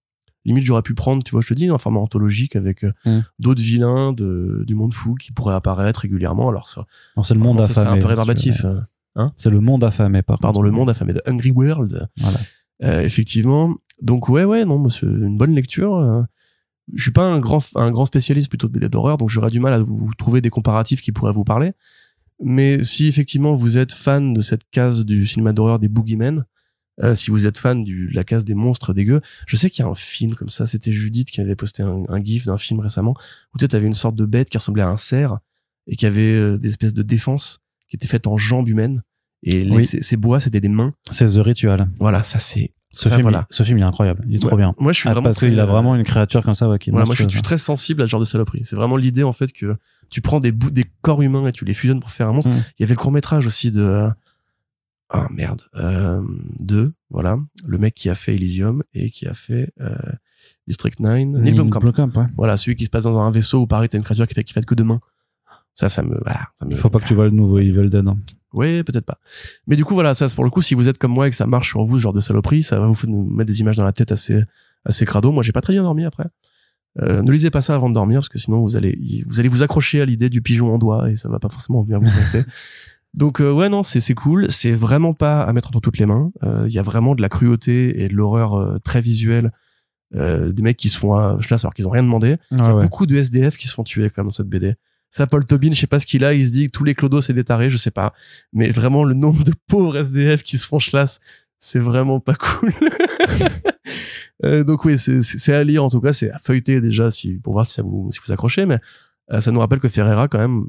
[0.45, 3.19] Limite, j'aurais pu prendre, tu vois, je te dis, un format anthologique avec euh, Mm.
[3.39, 6.49] d'autres vilains de, du monde fou qui pourraient apparaître régulièrement.
[6.49, 6.85] Alors ça,
[7.17, 7.89] Non, c'est le monde affamé.
[7.91, 8.65] un peu rébarbatif.
[8.65, 10.65] euh, C'est le monde affamé, par Pardon, contre.
[10.65, 12.07] le monde affamé de Hungry World.
[12.17, 12.39] Voilà.
[12.83, 13.75] Euh, effectivement.
[14.01, 15.95] Donc ouais, ouais, non, c'est une bonne lecture.
[15.95, 16.23] euh.
[16.93, 19.61] Je suis pas un grand, un grand spécialiste plutôt de BD d'horreur, donc j'aurais du
[19.61, 21.71] mal à vous trouver des comparatifs qui pourraient vous parler.
[22.43, 26.43] Mais si effectivement vous êtes fan de cette case du cinéma d'horreur des boogeymen,
[27.01, 29.83] euh, si vous êtes fan du, de la case des monstres dégueux, je sais qu'il
[29.83, 32.57] y a un film comme ça, c'était Judith qui avait posté un, un gif d'un
[32.57, 33.15] film récemment,
[33.53, 35.37] où tu sais, t'avais une sorte de bête qui ressemblait à un cerf,
[35.87, 39.01] et qui avait euh, des espèces de défenses qui étaient faites en jambes humaines,
[39.41, 39.85] et les, Oui.
[39.85, 40.93] ces, ces bois, c'était des mains.
[41.09, 41.89] C'est The Ritual.
[41.99, 42.71] Voilà, ça c'est...
[42.95, 43.47] Ce, Ça, film, voilà.
[43.49, 44.23] il- ce film, il est incroyable.
[44.29, 44.75] Il est trop bien.
[44.79, 45.23] Moi, je suis Ah, vraiment...
[45.29, 47.41] parce qu'il a vraiment une créature comme ça ouais, qui Voilà, moi je suis, suis
[47.41, 48.59] très sensible à ce genre de saloperie.
[48.65, 49.75] C'est vraiment l'idée en fait que
[50.11, 52.51] tu prends des bouts, des corps humains et tu les fusionnes pour faire un monstre.
[52.51, 52.63] Mm.
[52.77, 54.09] Il y avait le court métrage aussi de euh,
[55.13, 56.21] ah merde euh,
[56.59, 59.95] de voilà le mec qui a fait Elysium et qui a fait euh,
[60.67, 61.79] District 9 Neil Blomkamp.
[61.79, 62.25] Blomkamp, ouais.
[62.35, 64.43] Voilà celui qui se passe dans un vaisseau où pareil t'as une créature qui fait
[64.43, 64.99] qui fait que deux mains.
[65.75, 68.07] Ça ça me voilà, ça me Faut pas que tu vois le nouveau Evil Dead.
[68.07, 68.17] hein.
[68.53, 69.19] oui, peut-être pas.
[69.67, 71.29] Mais du coup, voilà, ça, c'est pour le coup, si vous êtes comme moi et
[71.31, 73.75] que ça marche sur vous, ce genre de saloperie, ça va vous mettre des images
[73.77, 74.43] dans la tête assez,
[74.85, 75.31] assez crado.
[75.31, 76.25] Moi, j'ai pas très bien dormi après.
[77.01, 79.49] Euh, ne lisez pas ça avant de dormir, parce que sinon, vous allez, vous allez
[79.49, 82.09] vous accrocher à l'idée du pigeon en doigt et ça va pas forcément bien vous
[82.09, 82.43] rester.
[83.13, 84.47] Donc, euh, ouais, non, c'est, c'est cool.
[84.49, 86.31] C'est vraiment pas à mettre entre toutes les mains.
[86.43, 89.51] Euh, Il y a vraiment de la cruauté et de l'horreur euh, très visuelle.
[90.15, 92.37] Euh, des mecs qui se font un schlass alors qu'ils ont rien demandé.
[92.51, 92.83] Il y a ouais.
[92.83, 94.75] beaucoup de SDF qui se font tuer quand même dans cette BD.
[95.09, 96.95] Ça, Paul Tobin, je sais pas ce qu'il a, il se dit que tous les
[96.95, 98.13] clodos c'est des tarés, je sais pas.
[98.51, 101.19] Mais vraiment, le nombre de pauvres SDF qui se font chlasse,
[101.59, 102.73] c'est vraiment pas cool.
[104.45, 107.53] Euh, donc oui, c'est- à lire en tout cas, c'est à feuilleter déjà si, pour
[107.53, 108.79] voir si ça vous, si vous accrochez, mais
[109.31, 110.65] euh, ça nous rappelle que Ferreira quand même,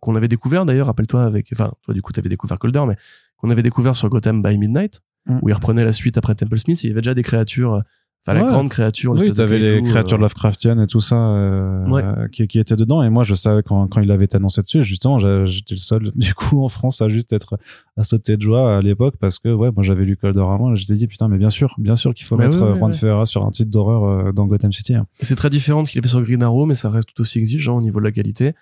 [0.00, 2.96] qu'on avait découvert d'ailleurs, rappelle-toi avec, enfin, toi du coup t'avais découvert Colder, mais
[3.38, 5.40] qu'on avait découvert sur Gotham by Midnight, Mm.
[5.42, 7.80] où il reprenait la suite après Temple Smith, il y avait déjà des créatures, euh,
[8.24, 9.10] enfin la grande créature.
[9.12, 12.04] Oui, t'avais les kaiju, créatures euh, Lovecraftiennes et tout ça euh, Ouais.
[12.04, 13.02] euh, qui, qui étaient dedans.
[13.02, 16.32] Et moi, je savais quand, quand il avait annoncé dessus, justement, j'étais le seul, du
[16.34, 17.58] coup, en France à juste être
[17.96, 20.76] à sauter de joie à l'époque parce que, ouais, moi, j'avais lu Colder avant et
[20.76, 22.92] j'étais dit, putain, mais bien sûr, bien sûr qu'il faut mettre ouais, euh, Juan.
[22.92, 24.94] Ferreira sur un titre d'horreur euh, dans Gotham City.
[24.94, 25.08] hein.
[25.18, 27.08] Et C'est très différent de ce qu'il a fait sur Green Arrow, mais ça reste
[27.12, 28.54] tout aussi exigeant au niveau de la qualité.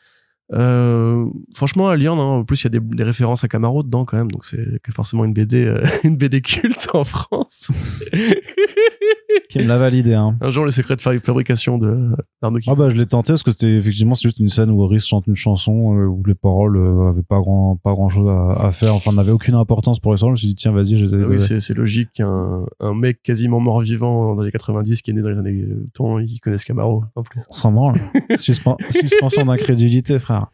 [0.53, 2.41] Euh, franchement, à lire, non.
[2.41, 5.25] En plus, il y a des, références à Camaro dedans quand même, donc c'est forcément
[5.25, 7.73] une BD, euh, une BD culte en France.
[9.49, 10.37] Qui me l'a validé, hein.
[10.41, 12.11] Un jour, les secrets de fa- fabrication de
[12.43, 14.83] Arnaud Ah bah je l'ai tenté parce que c'était effectivement c'est juste une scène où
[14.83, 18.29] Horace chante une chanson euh, où les paroles euh, avaient pas grand pas grand chose
[18.29, 20.97] à, à faire enfin n'avaient aucune importance pour l'histoire je me suis dit tiens vas-y
[20.97, 25.15] j'ai Ah oui, c'est logique qu'un un mec quasiment mort-vivant dans les 90 qui est
[25.15, 27.41] né dans les années euh, temps, il connaisse Camaro en plus.
[27.51, 27.97] on s'en branle
[28.37, 30.49] Suspen- suspension d'incrédulité frère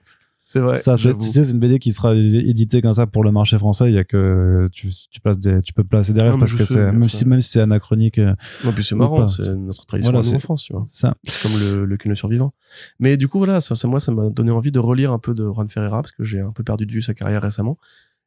[0.52, 0.78] C'est vrai.
[0.78, 3.88] ça tu sais c'est une BD qui sera éditée comme ça pour le marché français
[3.88, 6.54] il y a que tu tu places des tu peux placer des rêves Non, parce
[6.54, 8.34] que c'est même si même si c'est anachronique euh,
[8.64, 10.84] En plus, c'est marrant, c'est notre tradition Voilà, en France, tu vois.
[10.88, 12.52] ça comme le, le, survivant.
[12.98, 15.34] Mais du coup, voilà, ça, ça, moi, ça m'a donné envie de relire un peu
[15.34, 17.78] de Juan Ferreira, parce que j'ai un peu perdu de vue sa carrière récemment.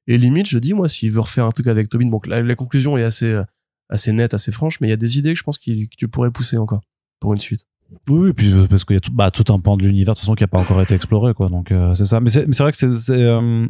[0.07, 2.55] Et limite, je dis, moi, s'il veut refaire un truc avec Tobin, bon, la, la
[2.55, 3.43] conclusion est assez, euh,
[3.89, 6.07] assez nette, assez franche, mais il y a des idées que je pense que tu
[6.07, 6.81] pourrais pousser encore
[7.19, 7.67] pour une suite.
[8.09, 10.17] Oui, puis euh, parce qu'il y a tout, bah, tout un pan de l'univers de
[10.17, 11.49] toute façon qui a pas encore été exploré, quoi.
[11.49, 12.19] Donc euh, c'est ça.
[12.19, 13.67] Mais c'est vrai que c'est euh,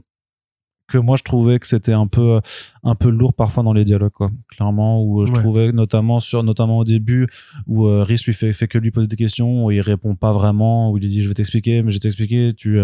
[0.90, 2.40] que moi je trouvais que c'était un peu
[2.84, 5.40] un peu lourd parfois dans les dialogues quoi clairement où je Ouais.
[5.40, 7.28] trouvais notamment sur notamment au début
[7.68, 10.34] où euh, Rhys lui fait fait que lui poser des questions où il répond pas
[10.34, 12.80] vraiment où il lui dit je vais t'expliquer mais je vais t'expliquer tu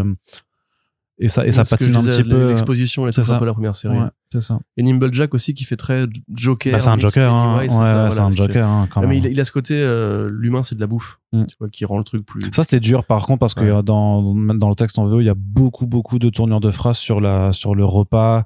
[1.21, 3.53] et ça et ça patine un petit peu euh, L'exposition, elle c'est un peu la
[3.53, 3.97] première série.
[3.97, 6.71] ouais, c'est ça Et Nimblejack aussi qui fait très Joker.
[6.73, 7.57] bah, c'est un Joker hein.
[7.57, 9.17] Ouais, c'est ça, ouais, c'est voilà, un Joker hein, quand mais même.
[9.17, 11.45] il, a- il a ce côté, euh, l'humain c'est de la bouffe, Mm.
[11.45, 12.41] tu vois, qui rend le truc plus.
[12.53, 15.25] Ça c'était dur par contre parce que dans même dans le texte en VO il
[15.25, 18.45] y a beaucoup beaucoup de tournures de phrases sur la sur le repas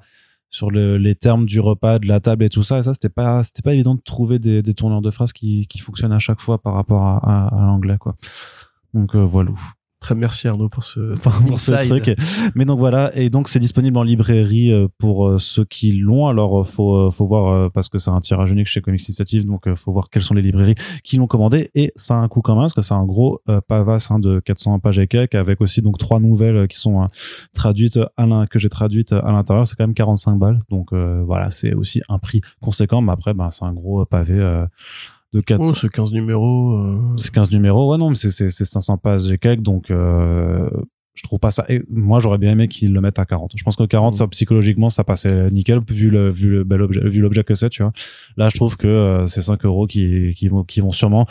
[0.50, 3.08] sur le, les termes du repas de la table et tout ça et ça c'était
[3.08, 6.18] pas c'était pas évident de trouver des, des tournures de phrases qui qui fonctionnent à
[6.20, 7.16] chaque fois par rapport à,
[7.48, 8.14] à, à l'anglais quoi
[8.92, 9.50] donc euh, voilà
[10.04, 11.00] Très merci Arnaud pour ce,
[11.48, 11.88] pour ce inside.
[11.88, 12.16] truc.
[12.54, 13.10] Mais donc voilà.
[13.16, 16.28] Et donc c'est disponible en librairie euh, pour euh, ceux qui l'ont.
[16.28, 19.46] Alors euh, faut faut voir parce que c'est un tirage unique chez Comics Initiative.
[19.46, 20.74] Donc faut voir quelles sont les librairies
[21.04, 21.70] qui l'ont commandé.
[21.74, 24.40] Et ça a un coût quand même parce que c'est un gros pavasse hein, de
[24.40, 27.06] 400 pages et quelques avec aussi donc trois nouvelles qui sont euh,
[27.52, 29.66] traduites à que j'ai traduites à l'intérieur.
[29.66, 30.60] C'est quand même 45 balles.
[30.70, 31.50] Donc euh, voilà.
[31.50, 33.00] C'est aussi un prix conséquent.
[33.00, 34.66] Mais après ben c'est un gros pavé euh,
[35.34, 36.72] de 400 Oh, ce 15 numéros.
[36.78, 39.90] euh, c'est 15 numéros ouais non mais c'est c'est c'est 500 pages et quelques donc
[39.90, 40.70] euh,
[41.14, 43.62] je trouve pas ça et moi j'aurais bien aimé qu'ils le mettent à 40 je
[43.64, 44.18] pense que 40 Mhm.
[44.18, 47.68] ça, psychologiquement ça passait nickel vu le vu le bel objet vu l'objet que c'est
[47.70, 47.92] tu vois
[48.36, 51.26] là je trouve que euh, c'est 5 euros qui qui vont qui vont sûrement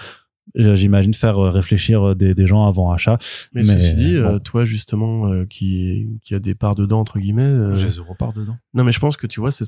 [0.56, 3.18] j'imagine faire euh, réfléchir des, des gens avant achat
[3.54, 4.20] Mais, Mais, ceci dit, bon.
[4.36, 7.42] euh, toi justement, euh, qui, qui a des parts dedans, entre guillemets.
[7.44, 9.66] euh, j'ai zéro part dedans Non, mais je pense que tu vois, c'est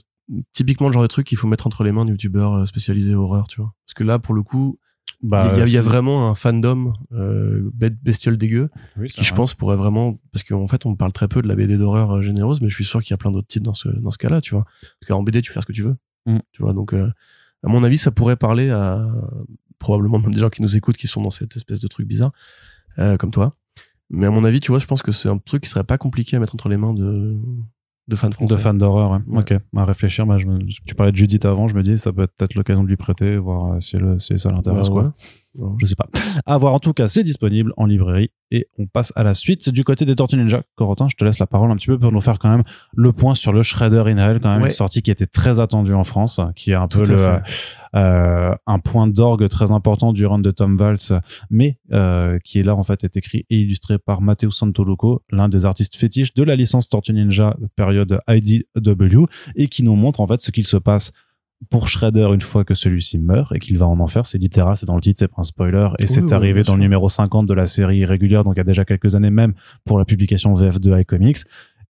[0.54, 3.16] typiquement le genre de truc qu'il faut mettre entre les mains de youtubeurs euh, spécialisés
[3.16, 3.74] horreur, tu vois.
[3.86, 4.80] Parce que là, pour le coup,
[5.24, 9.30] il bah y, y a vraiment un fandom euh, bête bestiole dégueu oui, qui, je
[9.30, 9.38] vrai.
[9.38, 10.20] pense, pourrait vraiment.
[10.32, 12.76] Parce qu'en fait, on parle très peu de la BD d'horreur euh, généreuse, mais je
[12.76, 14.66] suis sûr qu'il y a plein d'autres titres dans ce, dans ce cas-là, tu vois.
[15.00, 15.96] Parce qu'en BD, tu fais ce que tu veux.
[16.26, 16.40] Mm.
[16.52, 17.10] Tu vois, donc, euh,
[17.64, 19.08] à mon avis, ça pourrait parler à
[19.80, 22.32] probablement même des gens qui nous écoutent qui sont dans cette espèce de truc bizarre,
[23.00, 23.56] euh, comme toi.
[24.10, 25.98] Mais à mon avis, tu vois, je pense que c'est un truc qui serait pas
[25.98, 27.38] compliqué à mettre entre les mains de,
[28.08, 28.54] de fans français.
[28.56, 29.20] de fans d'horreur ouais.
[29.28, 29.40] Ouais.
[29.40, 32.14] ok à réfléchir bah, je me- tu parlais de Judith avant je me dis ça
[32.14, 34.94] peut être peut-être l'occasion de lui prêter voir euh, si, elle- si ça l'intéresse Bah,
[34.94, 35.14] quoi
[35.58, 35.72] Ouais.
[35.80, 36.08] je sais pas.
[36.46, 39.70] À voir en tout cas, c'est disponible en librairie et on passe à la suite
[39.70, 40.62] du côté des Tortues Ninja.
[40.76, 42.64] Corotin, je te laisse la parole un petit peu pour nous faire quand même
[42.96, 44.68] le point sur le Shredder in Hell, quand même Ouais.
[44.70, 47.38] une sortie qui était très attendue en France, qui est un Tout peu le
[47.96, 50.98] euh, un point d'orgue très important du run de Tom Valls,
[51.50, 55.48] mais euh, qui est là en fait est écrit et illustré par Matteo Santoloco, l'un
[55.48, 59.26] des artistes fétiches de la licence Tortue Ninja période IDW
[59.56, 61.14] et qui nous montre en fait ce qu'il se passe
[61.70, 64.26] pour Shredder une fois que celui-ci meurt et qu'il va en enfer.
[64.26, 65.90] C'est littéral, c'est dans le titre, c'est pas un spoiler.
[66.00, 68.58] Et Oui, c'est oui, arrivé dans le numéro 50 de la série régulière, donc il
[68.58, 69.54] y a déjà quelques années même
[69.86, 71.40] pour la publication VF de iComics.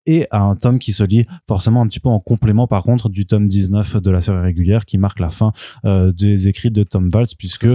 [0.07, 3.09] Et à un tome qui se lit forcément un petit peu en complément par contre
[3.09, 5.51] du tome 19 de la série régulière qui marque la fin
[5.83, 7.65] euh, des écrits de Tom Valls puisque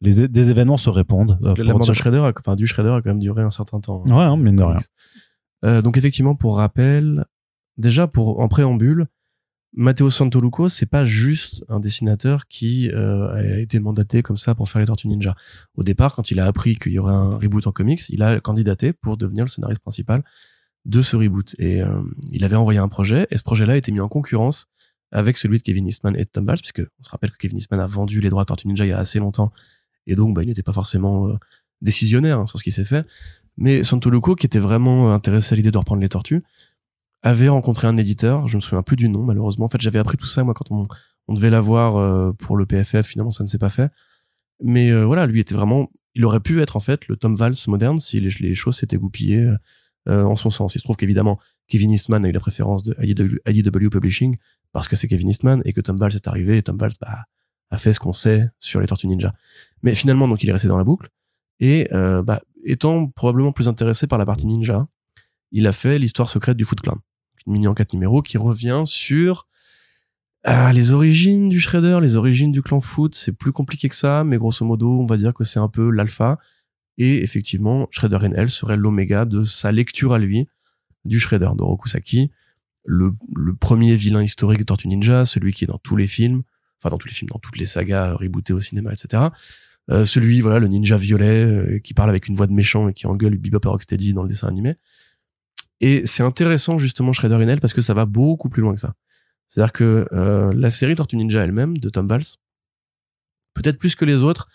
[0.00, 1.38] les, des événements se répondent.
[1.44, 3.78] euh, la mort de Shredder, a- enfin du Shredder a quand même duré un certain
[3.78, 4.02] temps.
[4.04, 4.78] Ouais, hein, mine de rien.
[5.64, 7.24] Euh, donc effectivement, pour rappel,
[7.78, 9.06] déjà pour en préambule,
[9.76, 14.70] Matteo Santoluco, c'est pas juste un dessinateur qui euh, a été mandaté comme ça pour
[14.70, 15.34] faire les Tortues Ninja.
[15.74, 18.40] Au départ, quand il a appris qu'il y aurait un reboot en comics, il a
[18.40, 20.24] candidaté pour devenir le scénariste principal
[20.86, 21.54] de ce reboot.
[21.58, 22.00] Et euh,
[22.32, 24.66] il avait envoyé un projet, et ce projet-là a été mis en concurrence
[25.12, 27.58] avec celui de Kevin Eastman et de Tom Valls, puisque on se rappelle que Kevin
[27.58, 29.52] Eastman a vendu les droits de Tortues Ninja il y a assez longtemps,
[30.06, 31.34] et donc bah, il n'était pas forcément euh,
[31.82, 33.06] décisionnaire sur ce qui s'est fait.
[33.58, 36.42] Mais Santoluco, qui était vraiment intéressé à l'idée de reprendre les tortues,
[37.22, 39.64] avait rencontré un éditeur, je me souviens plus du nom malheureusement.
[39.64, 40.82] En fait, j'avais appris tout ça moi quand on,
[41.28, 43.90] on devait l'avoir euh, pour le PFF, finalement ça ne s'est pas fait.
[44.62, 47.54] Mais euh, voilà, lui était vraiment, il aurait pu être en fait le Tom Valls
[47.68, 49.50] moderne si les, choses s'étaient goupillées
[50.08, 50.74] euh, en son sens.
[50.74, 51.38] Il se trouve qu'évidemment
[51.68, 54.36] Kevin Eastman a eu la préférence de IDW, IDW Publishing
[54.72, 57.24] parce que c'est Kevin Eastman et que Tom Valls est arrivé et Tom Valls bah,
[57.70, 59.34] a fait ce qu'on sait sur les Tortues Ninja.
[59.82, 61.10] Mais finalement donc il est resté dans la boucle
[61.60, 64.86] et euh, bah, étant probablement plus intéressé par la partie ninja,
[65.52, 66.98] il a fait l'histoire secrète du Foot Clan,
[67.46, 69.46] une mini en quatre numéros qui revient sur
[70.44, 73.16] ah, les origines du Shredder, les origines du clan Foot.
[73.16, 75.90] C'est plus compliqué que ça, mais grosso modo, on va dire que c'est un peu
[75.90, 76.38] l'alpha.
[76.98, 80.46] Et effectivement, Shredder Hell serait l'oméga de sa lecture à lui
[81.04, 82.30] du Shredder de Rokusaki,
[82.84, 86.42] le, le premier vilain historique de Tortue Ninja, celui qui est dans tous les films,
[86.78, 89.24] enfin dans tous les films, dans toutes les sagas rebootées au cinéma, etc.
[89.90, 92.92] Euh, celui, voilà, le ninja violet euh, qui parle avec une voix de méchant et
[92.92, 94.76] qui engueule Bebop dans le dessin animé.
[95.80, 98.80] Et c'est intéressant justement Shredder in Hell parce que ça va beaucoup plus loin que
[98.80, 98.94] ça.
[99.48, 102.24] C'est-à-dire que euh, la série Tortue Ninja elle-même de Tom Valls,
[103.54, 104.48] peut-être plus que les autres,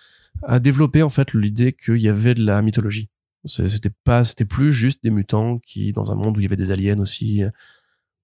[0.44, 3.10] a développé en fait l'idée qu'il y avait de la mythologie.
[3.46, 6.56] C'était pas, c'était plus juste des mutants qui, dans un monde où il y avait
[6.56, 7.44] des aliens aussi,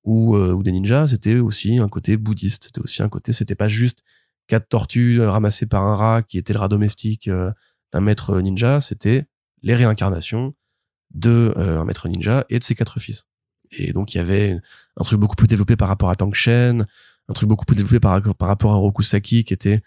[0.07, 2.63] ou, euh, ou des ninjas, c'était aussi un côté bouddhiste.
[2.63, 4.03] C'était aussi un côté, c'était pas juste
[4.47, 7.51] quatre tortues euh, ramassées par un rat qui était le rat domestique euh,
[7.91, 9.25] d'un maître ninja, c'était
[9.63, 10.55] les réincarnations
[11.11, 13.27] de euh, un maître ninja et de ses quatre fils.
[13.71, 14.57] Et donc il y avait
[14.97, 16.85] un truc beaucoup plus développé par rapport à Tank Shen,
[17.29, 19.81] un truc beaucoup plus développé par, par rapport à Rokusaki qui était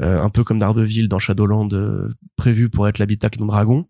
[0.00, 3.86] euh, un peu comme Daredevil dans Shadowland euh, prévu pour être l'habitacle d'un dragon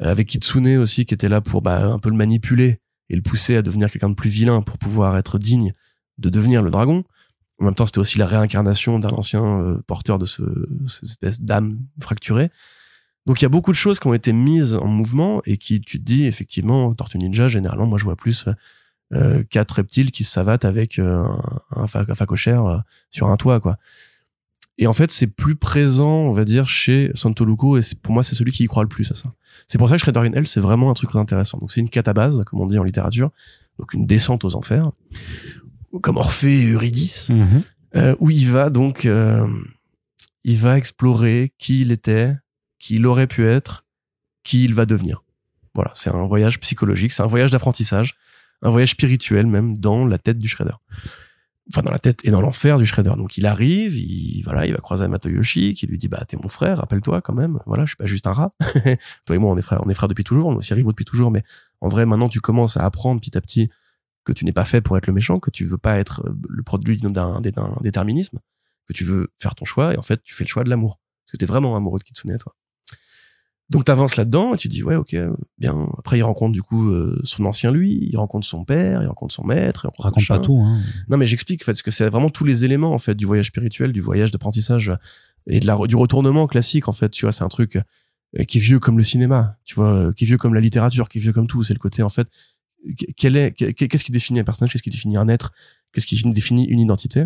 [0.00, 3.22] euh, avec Kitsune aussi qui était là pour bah, un peu le manipuler et le
[3.22, 5.72] pousser à devenir quelqu'un de plus vilain pour pouvoir être digne
[6.18, 7.04] de devenir le dragon
[7.60, 10.42] en même temps c'était aussi la réincarnation d'un ancien porteur de ce,
[10.88, 12.50] cette espèce d'âme fracturée
[13.26, 15.80] donc il y a beaucoup de choses qui ont été mises en mouvement et qui
[15.80, 18.46] tu te dis effectivement Tortue Ninja généralement moi je vois plus
[19.12, 21.24] euh, quatre reptiles qui se savatent avec euh,
[21.70, 22.78] un, un, facochère euh,
[23.10, 23.76] sur un toit quoi.
[24.78, 28.34] Et en fait c'est plus présent on va dire chez Santoluco et pour moi c'est
[28.34, 29.32] celui qui y croit le plus à ça.
[29.68, 31.58] C'est pour ça que Shredder in Hell c'est vraiment un truc très intéressant.
[31.58, 33.30] Donc c'est une catabase comme on dit en littérature
[33.78, 34.90] donc une descente aux enfers
[36.02, 37.62] comme Orphée et Eurydice Mhm.
[37.96, 39.46] euh, où il va donc euh,
[40.44, 42.34] il va explorer qui il était
[42.78, 43.84] qui il aurait pu être
[44.42, 45.22] qui il va devenir.
[45.74, 48.14] Voilà c'est un voyage psychologique c'est un voyage d'apprentissage
[48.62, 50.74] un voyage spirituel même dans la tête du Shredder.
[51.68, 53.12] Enfin dans la tête et dans l'enfer du Shredder.
[53.16, 56.48] Donc il arrive il voilà il va croiser Matoyoshi qui lui dit bah t'es mon
[56.48, 57.58] frère rappelle-toi quand même.
[57.66, 58.54] Voilà je suis pas juste un rat.
[59.26, 61.04] Toi et moi on est frères on est frères depuis toujours on est aussi depuis
[61.04, 61.42] toujours mais
[61.80, 63.68] en vrai maintenant tu commences à apprendre petit à petit
[64.24, 66.62] que tu n'es pas fait pour être le méchant que tu veux pas être le
[66.62, 68.38] produit d'un déterminisme
[68.86, 71.00] que tu veux faire ton choix et en fait tu fais le choix de l'amour.
[71.24, 72.54] Parce que t'es vraiment amoureux de Kitsune toi
[73.70, 75.16] donc t'avances là-dedans et tu dis ouais ok
[75.58, 79.06] bien après il rencontre du coup euh, son ancien lui il rencontre son père il
[79.08, 80.60] rencontre son maître il rencontre Raconte pas tout.
[80.64, 80.78] Hein.
[81.08, 83.26] non mais j'explique en fait parce que c'est vraiment tous les éléments en fait du
[83.26, 84.92] voyage spirituel du voyage d'apprentissage
[85.48, 87.76] et de la du retournement classique en fait tu vois c'est un truc
[88.38, 90.60] euh, qui est vieux comme le cinéma tu vois euh, qui est vieux comme la
[90.60, 92.28] littérature qui est vieux comme tout c'est le côté en fait
[92.96, 95.52] qu- quel est qu- qu'est-ce qui définit un personnage qu'est-ce qui définit un être
[95.92, 97.24] qu'est-ce qui définit une identité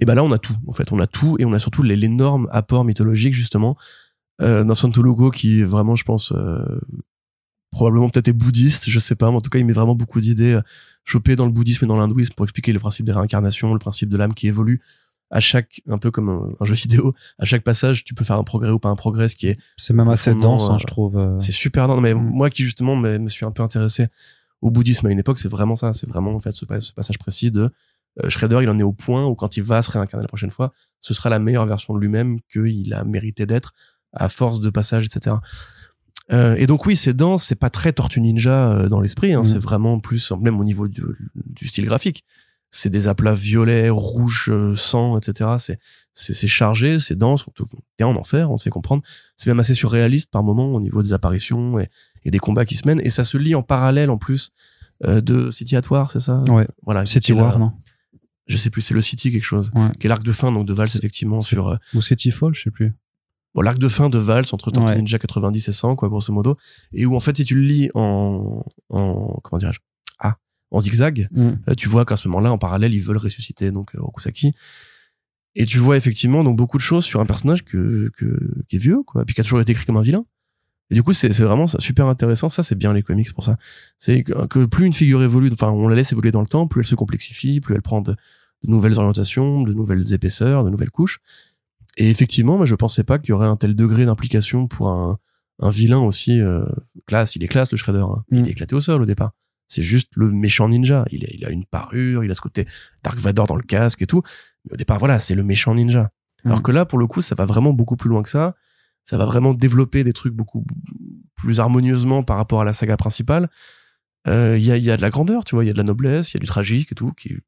[0.00, 1.82] et ben là on a tout en fait on a tout et on a surtout
[1.82, 3.76] l'énorme apport mythologique justement
[4.40, 6.80] euh, dans Santo Logo qui vraiment je pense euh,
[7.70, 10.20] probablement peut-être est bouddhiste je sais pas mais en tout cas il met vraiment beaucoup
[10.20, 10.62] d'idées euh,
[11.04, 14.08] chopées dans le bouddhisme et dans l'hindouisme pour expliquer le principe des réincarnations le principe
[14.08, 14.80] de l'âme qui évolue
[15.30, 18.38] à chaque un peu comme un, un jeu vidéo à chaque passage tu peux faire
[18.38, 20.78] un progrès ou pas un progrès ce qui est C'est même assez dense, hein, euh,
[20.78, 21.18] je trouve.
[21.18, 21.38] euh.
[21.40, 22.00] c'est super dense.
[22.00, 22.18] mais Mm.
[22.18, 24.06] moi qui justement me, me suis un peu intéressé
[24.62, 27.18] au bouddhisme à une époque c'est vraiment ça c'est vraiment en fait ce, ce passage
[27.18, 27.70] précis de
[28.24, 30.50] euh, Shredder il en est au point où quand il va se réincarner la prochaine
[30.50, 33.74] fois ce sera la meilleure version de lui-même qu'il a mérité d'être
[34.12, 35.36] à force de passage etc
[36.30, 39.42] euh, et donc oui c'est dense c'est pas très Tortue Ninja euh, dans l'esprit hein,
[39.42, 39.44] Mm.
[39.46, 41.02] c'est vraiment plus même au niveau du,
[41.34, 42.24] du style graphique.
[42.70, 45.78] C'est des aplats violets rouges euh, sang etc c'est
[46.12, 47.52] c'est chargé c'est dense on
[47.96, 49.02] t'es en enfer on te fait comprendre.
[49.36, 51.88] C'est même assez surréaliste par moment au niveau des apparitions et,
[52.24, 53.00] et des combats qui se mènent.
[53.00, 54.50] Et ça se lit en parallèle en plus
[55.06, 56.42] euh, de City at War c'est ça?
[56.48, 56.66] Ouais.
[56.82, 57.72] voilà City est War, la- non?
[58.48, 59.70] Je sais plus c'est le City quelque chose.
[59.74, 59.90] Ouais.
[59.98, 62.64] qui est l'arc de fin donc de Vals effectivement sur euh, Ou City Fall, je
[62.64, 62.92] sais plus.
[63.54, 64.96] Bon, l'arc de fin de Vals entre Tortue Ouais.
[64.96, 66.56] Ninja 90 et 100 quoi grosso modo
[66.92, 69.78] et où en fait si tu le lis en en comment dirais-je
[70.20, 70.36] ah
[70.70, 71.40] en zigzag Mm.
[71.68, 74.52] euh, tu vois qu'à ce moment-là, en parallèle, ils veulent ressusciter donc euh, Rokusaki.
[75.54, 78.38] Et tu vois effectivement donc beaucoup de choses sur un personnage que, que
[78.68, 80.24] qui est vieux, quoi, puis qui a toujours été écrit comme un vilain.
[80.90, 82.48] Et du coup, c'est c'est vraiment super intéressant.
[82.48, 83.56] Ça, c'est bien les comics pour ça.
[83.98, 86.66] C'est que, que plus une figure évolue, enfin, on la laisse évoluer dans le temps,
[86.66, 90.70] plus elle se complexifie, plus elle prend de, de nouvelles orientations, de nouvelles épaisseurs, de
[90.70, 91.18] nouvelles couches.
[91.98, 95.18] Et effectivement, moi, je pensais pas qu'il y aurait un tel degré d'implication pour un,
[95.58, 96.64] un vilain aussi euh,
[97.06, 97.36] classe.
[97.36, 98.00] Il est classe, le Shredder.
[98.08, 98.24] hein.
[98.30, 98.46] Il Mm.
[98.46, 99.32] est éclaté au sol au départ.
[99.66, 101.04] C'est juste le méchant ninja.
[101.10, 102.66] Il a, il a une parure, il a ce côté
[103.02, 104.22] Dark Vador dans le casque et tout.
[104.64, 106.10] Mais au départ, voilà, c'est le méchant ninja.
[106.44, 106.62] Alors Mm.
[106.62, 108.54] que là, pour le coup, ça va vraiment beaucoup plus loin que ça.
[109.04, 110.64] Ça va vraiment développer des trucs beaucoup
[111.34, 113.48] plus harmonieusement par rapport à la saga principale.
[114.28, 115.72] Euh, Il y, a, il y a de la grandeur, tu vois, il y a
[115.72, 117.40] de la noblesse, il y a du tragique et tout, qui est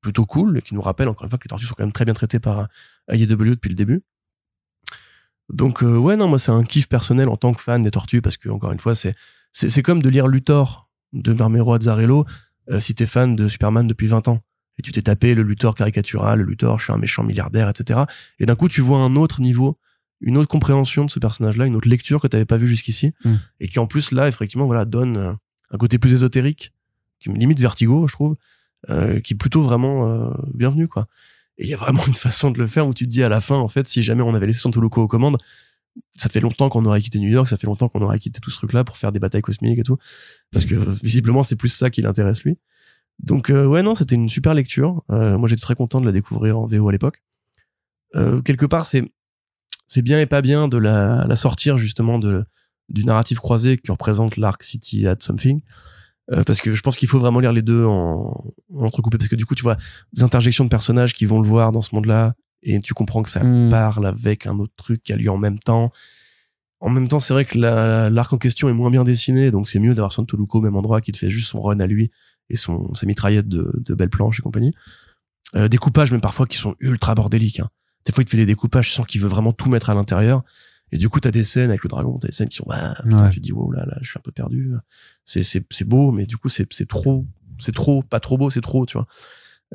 [0.00, 1.92] plutôt cool et qui nous rappelle encore une fois que les tortues sont quand même
[1.92, 2.68] très bien traitées par
[3.08, 4.02] AEW depuis le début.
[5.52, 8.20] Donc euh, ouais, non, moi c'est un kiff personnel en tant que fan des tortues
[8.20, 9.14] parce que encore une fois, c'est
[9.52, 12.26] c'est c'est comme de lire Luthor de Marmero Azzarello
[12.70, 14.42] euh, si t'es fan de Superman depuis 20 ans
[14.78, 18.00] et tu t'es tapé le Luthor caricatural, le Luthor, je suis un méchant milliardaire, etc.
[18.38, 19.78] Et d'un coup, tu vois un autre niveau,
[20.20, 23.34] une autre compréhension de ce personnage-là, une autre lecture que t'avais pas vue jusqu'ici, Mm.
[23.60, 25.32] et qui en plus là, effectivement, voilà, donne euh,
[25.70, 26.72] un côté plus ésotérique,
[27.18, 28.36] qui me limite vertigo, je trouve,
[28.90, 31.08] euh, qui est plutôt vraiment euh, bienvenu, quoi.
[31.58, 33.28] Et il y a vraiment une façon de le faire où tu te dis à
[33.28, 35.36] la fin, en fait, si jamais on avait laissé Santoloco aux commandes,
[36.16, 38.50] ça fait longtemps qu'on aurait quitté New York, ça fait longtemps qu'on aurait quitté tout
[38.50, 39.98] ce truc-là pour faire des batailles cosmiques et tout,
[40.52, 42.56] parce que euh, visiblement c'est plus ça qui l'intéresse lui.
[43.20, 45.02] Donc euh, ouais non, c'était une super lecture.
[45.10, 47.22] Euh, moi j'étais très content de la découvrir en VO à l'époque.
[48.14, 49.10] Euh, quelque part c'est
[49.86, 52.44] c'est bien et pas bien de la, la sortir justement de
[52.88, 55.60] du narratif croisé qui représente l'arc City at Something.
[56.30, 59.28] Euh, parce que je pense qu'il faut vraiment lire les deux en, en entrecoupé parce
[59.28, 59.76] que du coup tu vois
[60.12, 63.30] des interjections de personnages qui vont le voir dans ce monde-là et tu comprends que
[63.30, 63.70] ça Mm.
[63.70, 65.90] parle avec un autre truc qui a lieu en même temps
[66.80, 69.68] en même temps, c'est vrai que la- l'arc en question est moins bien dessiné, donc
[69.68, 71.86] c'est mieux d'avoir son Toluco au même endroit qui te fait juste son run à
[71.88, 72.10] lui
[72.50, 74.72] et son sa mitraillette de, de belles planches et compagnie.
[75.56, 77.58] Euh, découpages même parfois qui sont ultra bordéliques.
[77.60, 77.68] Hein.
[78.04, 80.44] Des fois, il te fait des découpages sans qu'il veut vraiment tout mettre à l'intérieur.
[80.92, 82.94] Et du coup, t'as des scènes avec le dragon, t'as des scènes qui sont, bah,
[83.02, 83.30] putain, Ouais.
[83.30, 84.72] tu dis, wow, là, là, je suis un peu perdu.
[85.24, 87.26] C'est, c'est, c'est beau, mais du coup, c'est, c'est trop,
[87.58, 89.06] c'est trop, pas trop beau, c'est trop, tu vois.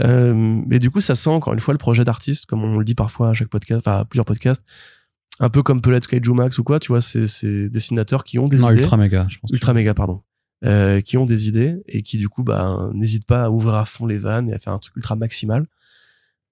[0.01, 2.85] Euh, mais du coup, ça sent encore une fois le projet d'artiste, comme on le
[2.85, 4.63] dit parfois à chaque podcast, enfin, à plusieurs podcasts.
[5.39, 8.47] Un peu comme peut-être Kaiju Max ou quoi, tu vois, c'est, c'est dessinateurs qui ont
[8.47, 8.81] des Non, idées.
[8.81, 9.51] ultra méga, je pense.
[9.51, 10.21] Ultra méga, pardon.
[10.65, 13.83] Euh, qui ont des idées et qui du coup bah n'hésitent pas à ouvrir à
[13.83, 15.65] fond les vannes et à faire un truc ultra maximal.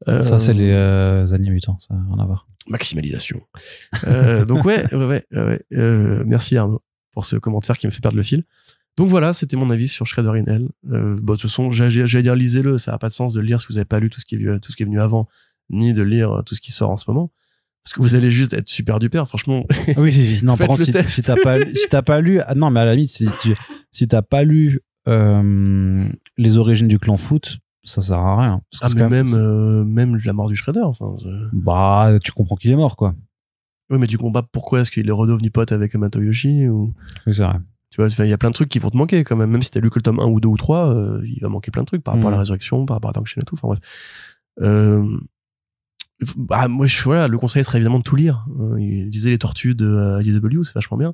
[0.10, 2.46] Euh, Ça, c'est les euh, années mutants, ça rien à voir.
[2.68, 3.42] Maximalisation.
[4.08, 5.62] Euh, donc ouais, ouais, ouais, ouais.
[5.74, 6.82] Euh, merci Arnaud
[7.12, 8.44] pour ce commentaire qui me fait perdre le fil.
[8.98, 10.68] Donc voilà, c'était mon avis sur Shredder in Hell.
[10.92, 13.48] Euh, bon, de toute façon, j'allais dire lisez-le, ça a pas de sens de le
[13.48, 15.00] lire si vous avez pas lu tout ce qui est tout ce qui est venu
[15.00, 15.28] avant,
[15.70, 17.32] ni de lire tout ce qui sort en ce moment,
[17.84, 19.24] parce que vous allez juste être super duper.
[19.26, 19.66] Franchement,
[19.98, 22.86] Oui, non, par contre, si, si t'as pas, si pas lu, ah, non, mais à
[22.86, 23.54] la limite, si tu,
[23.92, 26.08] si t'as pas lu euh,
[26.38, 28.62] les origines du clan foot, ça sert à rien.
[28.82, 30.82] Ah mais quand même euh, même la mort du Shredder.
[30.84, 31.18] Enfin,
[31.54, 33.16] bah, tu comprends qu'il est mort, quoi.
[33.90, 36.94] oui, mais du combat, pourquoi est-ce qu'il est redevenu pote avec Amato Yoshi ou
[37.28, 37.60] Oui, c'est vrai.
[37.90, 39.50] Tu vois, il y a plein de trucs qui vont te manquer quand même.
[39.52, 41.50] Même si t'as lu que le tome 1 ou 2 ou 3, euh, il va
[41.50, 42.42] manquer plein de trucs par rapport à la Mhm.
[42.42, 43.56] résurrection, par rapport à Tankshin et tout.
[43.56, 43.80] Enfin bref.
[44.62, 45.06] Euh,
[46.38, 48.46] bah, moi, je, voilà, le conseil serait évidemment de tout lire.
[48.60, 51.14] Euh, il disait les tortues de euh, IDW, c'est vachement bien.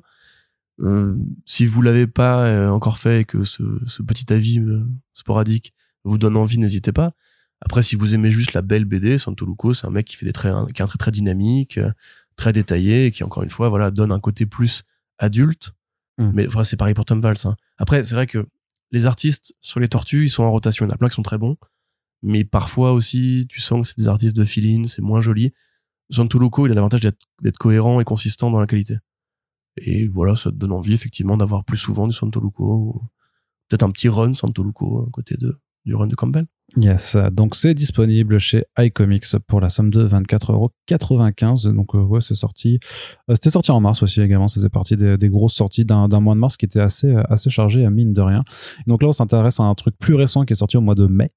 [0.80, 4.84] Euh, si vous l'avez pas euh, encore fait et que ce, ce petit avis euh,
[5.14, 5.74] sporadique
[6.08, 7.12] vous donne envie, n'hésitez pas.
[7.60, 10.32] Après, si vous aimez juste la belle BD, Santoluco, c'est un mec qui fait des
[10.32, 11.90] traits, qui a un trait très dynamique, euh,
[12.36, 14.84] très détaillé, et qui encore une fois, voilà, donne un côté plus
[15.18, 15.72] adulte.
[16.18, 16.30] Mm.
[16.34, 17.36] Mais enfin, c'est pareil pour Tom Valls.
[17.44, 17.56] hein.
[17.78, 18.46] Après, c'est vrai que
[18.92, 20.84] les artistes sur les tortues, ils sont en rotation.
[20.84, 21.56] Il y en a plein qui sont très bons,
[22.22, 25.52] mais parfois aussi, tu sens que c'est des artistes de fill c'est moins joli.
[26.10, 28.96] Santoluco, il a l'avantage d'être cohérent et consistant dans la qualité.
[29.76, 33.02] Et voilà, ça te donne envie effectivement d'avoir plus souvent du Santoluco,
[33.68, 36.46] peut-être un petit run Santoluco à côté de du run de Campbell.
[36.76, 41.72] Yes, donc c'est disponible chez iComics pour la somme de 24,95€.
[41.74, 42.78] Donc euh, ouais, c'est sorti.
[43.30, 44.48] euh, C'était sorti en mars aussi également.
[44.48, 47.86] Ça faisait partie des, grosses sorties d'un mois de mars qui était assez assez chargé
[47.86, 48.44] à mine de rien.
[48.86, 51.06] Donc là, on s'intéresse à un truc plus récent qui est sorti au mois de
[51.06, 51.32] mai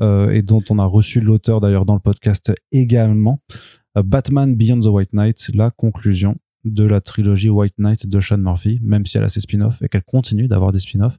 [0.00, 3.40] euh, et dont on a reçu l'auteur d'ailleurs dans le podcast également.
[3.96, 8.38] Euh, Batman Beyond the White Knight, la conclusion de la trilogie White Knight de Sean
[8.38, 11.18] Murphy, même si elle a ses spin-offs et qu'elle continue d'avoir des spin-offs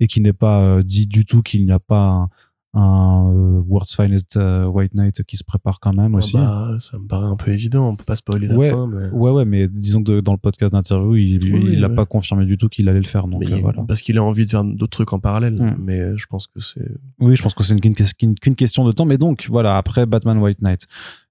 [0.00, 2.28] et qui n'est pas euh, dit du tout qu'il n'y a pas un,
[2.74, 6.34] un, euh, World's Finest euh, White Knight qui se prépare quand même Ah aussi.
[6.34, 7.88] bah, ça me paraît un peu évident.
[7.88, 10.38] On peut pas spoiler la Ouais, fin, mais, Ouais, ouais, mais disons que dans le
[10.38, 11.94] podcast d'interview, il Oui, n'a ouais.
[11.94, 13.26] pas confirmé du tout qu'il allait le faire.
[13.28, 13.82] Donc euh, voilà.
[13.88, 15.54] parce qu'il a envie de faire d'autres trucs en parallèle.
[15.54, 15.76] Mm.
[15.80, 16.86] Mais je pense que c'est
[17.18, 19.06] Oui, je pense que c'est une- qu'une qu'une- qu'une question de temps.
[19.06, 20.86] Mais donc, voilà, après Batman White Knight,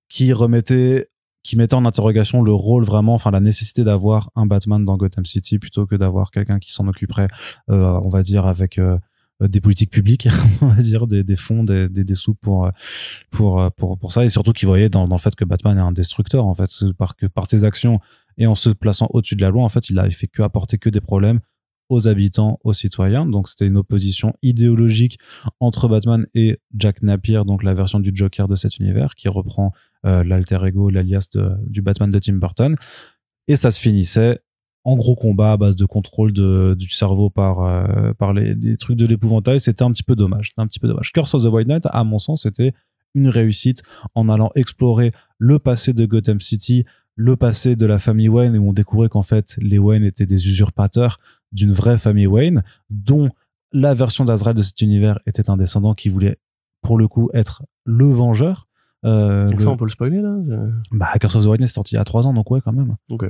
[0.10, 1.10] qui remettait,
[1.46, 5.26] qui mettait en interrogation le rôle vraiment, enfin la nécessité d'avoir un Batman dans Gotham
[5.26, 7.28] City plutôt que d'avoir quelqu'un qui s'en occuperait,
[7.70, 8.98] euh, on va dire, avec euh,
[9.40, 10.28] des politiques publiques,
[10.62, 12.72] on va dire, des, des fonds, des, des, sous pour, euh,
[13.30, 14.26] pour, euh, pour, pour ça.
[14.26, 16.72] Et surtout qu'il voyait dans, dans le fait que Batman est un destructeur, en fait,
[16.98, 18.00] par, que, par ses actions
[18.40, 20.80] et en se plaçant au-dessus de la loi, en fait, il a fait que apporter
[20.80, 21.42] que des problèmes
[21.90, 23.26] aux habitants, aux citoyens.
[23.26, 25.20] Donc c'était une opposition idéologique
[25.60, 29.72] entre Batman et Jack Napier, donc la version du Joker de cet univers, qui reprend
[30.06, 31.28] euh, l'alter ego, l'alias
[31.68, 32.76] du Batman de Tim Burton.
[33.48, 34.40] Et ça se finissait
[34.84, 38.98] en gros combat à base de contrôle du cerveau par, euh, par les, les trucs
[38.98, 39.60] de l'épouvantail.
[39.60, 40.52] C'était un petit peu dommage.
[40.58, 41.12] Un petit peu dommage.
[41.12, 42.74] Curse of the White Knight, à mon sens, c'était
[43.16, 43.82] une réussite
[44.14, 48.70] en allant explorer le passé de Gotham City, le passé de la famille Wayne, où
[48.70, 51.20] on découvrait qu'en fait, les Wayne étaient des usurpateurs
[51.56, 53.30] d'une vraie famille Wayne, dont
[53.72, 56.38] la version d'Azrael de cet univers était un descendant qui voulait,
[56.82, 58.68] pour le coup, être le vengeur.
[59.04, 60.38] Euh, Donc le- ça, on peut le spoiler là
[60.92, 62.62] Bah, Curse of the White Knight est sorti il y a trois ans, donc ouais,
[62.62, 62.96] quand même.
[63.10, 63.26] Ok.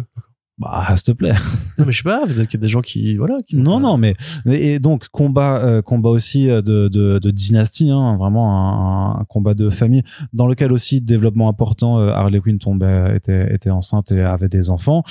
[0.57, 1.33] Bah, s'il te plaît.
[1.77, 2.25] Non mais je sais pas.
[2.25, 3.35] Peut-être qu'il y a des gens qui voilà.
[3.45, 4.13] Qui Non, pas- non, mais
[4.45, 9.25] et donc combat, euh, combat aussi euh, de, de, de dynastie, hein, vraiment un, un
[9.25, 11.99] combat de famille dans lequel aussi développement important.
[11.99, 15.03] euh, Harley Quinn tombait, était, était enceinte et avait des enfants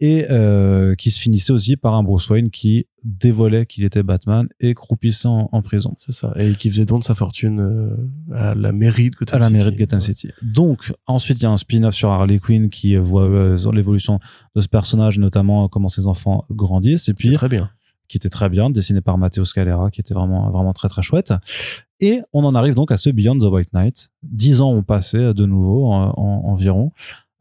[0.00, 4.48] et euh, qui se finissait aussi par un Bruce Wayne qui dévoilait qu'il était Batman
[4.60, 6.32] et croupissait en, prison C'est ça.
[6.36, 7.96] Et qui faisait don de sa fortune euh,
[8.34, 9.56] à la mairie de Gotham à la City.
[9.58, 10.28] mairie de Gotham City.
[10.42, 14.18] Donc ensuite il y a un spin-off sur Harley Quinn qui voit euh, l'évolution
[14.54, 17.70] de ce personnage, notamment comment ses enfants grandissent et puis très bien.
[18.08, 21.32] qui était très bien, dessiné par Matteo Scalera, qui était vraiment, vraiment très très chouette.
[22.00, 24.10] Et on en arrive donc à ce Beyond the White Knight.
[24.22, 26.92] Dix ans ont passé de nouveau en- en- environ.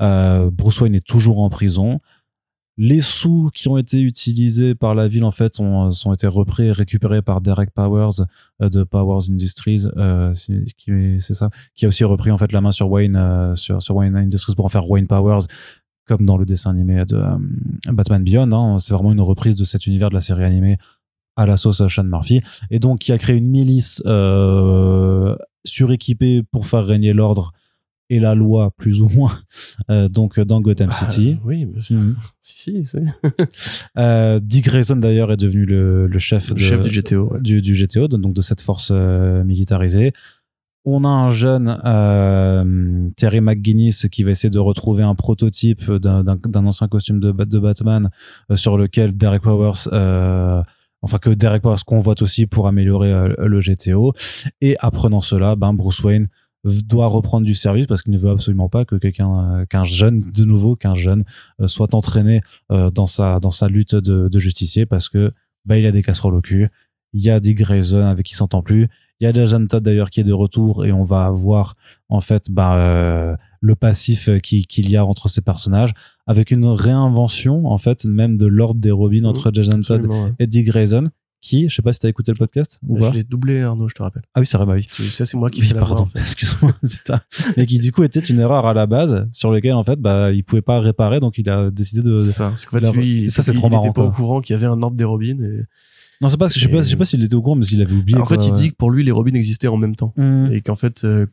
[0.01, 1.99] Euh, Bruce Wayne est toujours en prison.
[2.82, 6.71] Les sous qui ont été utilisés par la ville en fait ont, été repris et
[6.71, 8.21] récupérés par Derek Powers
[8.61, 12.71] euh, de Powers Industries, euh, c'est ça, qui a aussi repris en fait la main
[12.71, 15.41] sur Wayne, euh, sur, sur Wayne Industries pour en faire Wayne Powers
[16.07, 17.38] comme dans le dessin animé de euh,
[17.91, 18.49] Batman Beyond.
[18.53, 18.80] Hein.
[18.80, 20.77] C'est vraiment une reprise de cet univers de la série animée
[21.36, 22.39] à la sauce Sean Murphy.
[22.71, 24.01] Et donc, qui a créé une milice
[25.65, 27.51] suréquipée pour faire régner l'ordre
[28.10, 29.32] et la loi, plus ou moins,
[29.89, 31.38] euh, donc dans Gotham Bah, City.
[31.45, 32.16] oui, Mhm.
[32.41, 32.97] si, si,
[33.97, 37.34] Euh, Dick Grayson, d'ailleurs, est devenu le, le chef, le de- chef du GTO.
[37.34, 37.41] ouais.
[37.41, 40.12] du, du GTO, donc de cette force euh, militarisée.
[40.86, 46.24] On a un jeune euh, Terry McGuinness qui va essayer de retrouver un prototype d'un-
[46.66, 48.10] ancien costume de, de Batman
[48.49, 50.62] euh, sur lequel Derek Powers, euh,
[51.01, 54.14] enfin que Derek Powers convoite aussi pour améliorer euh, le GTO.
[54.62, 56.30] Et apprenant cela, ben Bruce Wayne
[56.66, 60.22] doit reprendre du service parce qu'il ne veut absolument pas que quelqu'un, euh, qu'un jeune,
[60.22, 61.24] de nouveau, qu'un jeune
[61.62, 62.41] euh, soit entraîné
[62.72, 65.32] euh, dans sa dans sa lutte de, de justicier parce que
[65.66, 66.70] bah il a des casseroles au cul.
[67.14, 68.88] Il y a Dick Grayson avec qui il s'entend plus.
[69.20, 71.76] Il y a Jason Todd d'ailleurs qui est de retour et on va avoir
[72.07, 75.91] en fait bah, euh, le passif qui- qu'il y a entre ces personnages
[76.28, 80.34] avec une réinvention en fait même de l'ordre des Robins entre Jason Todd ouais.
[80.39, 81.07] et Dick Grayson
[81.41, 83.11] qui, je sais pas si t'as écouté le podcast ou Bah, pas.
[83.11, 84.23] je l'ai doublé, Arnaud, je te rappelle.
[84.35, 84.87] Ah oui, c'est vrai, bah oui.
[85.09, 86.19] Ça, c'est moi qui Oui, fais pardon, en fait.
[86.19, 87.21] excuse-moi, putain.
[87.55, 90.31] Mais qui du coup était une erreur à la base sur lequel en fait bah
[90.31, 92.17] il pouvait pas réparer donc il a décidé de.
[92.17, 92.49] C'est ça.
[92.49, 94.09] Parce qu'en fait, la- lui, il ça, c'est il- trop il marrant, était pas quoi.
[94.09, 95.39] au courant qu'il y avait un ordre des Robins.
[95.39, 95.63] Et...
[96.21, 97.81] Non, c'est pas, je sais pas, je sais pas s'il était au courant mais s'il
[97.81, 98.19] avait oublié.
[98.19, 98.51] en fait, il ouais.
[98.51, 100.13] dit que pour lui, les Robins existaient en même temps.
[100.17, 100.51] Hum.
[100.51, 101.25] Et qu'en fait, euh,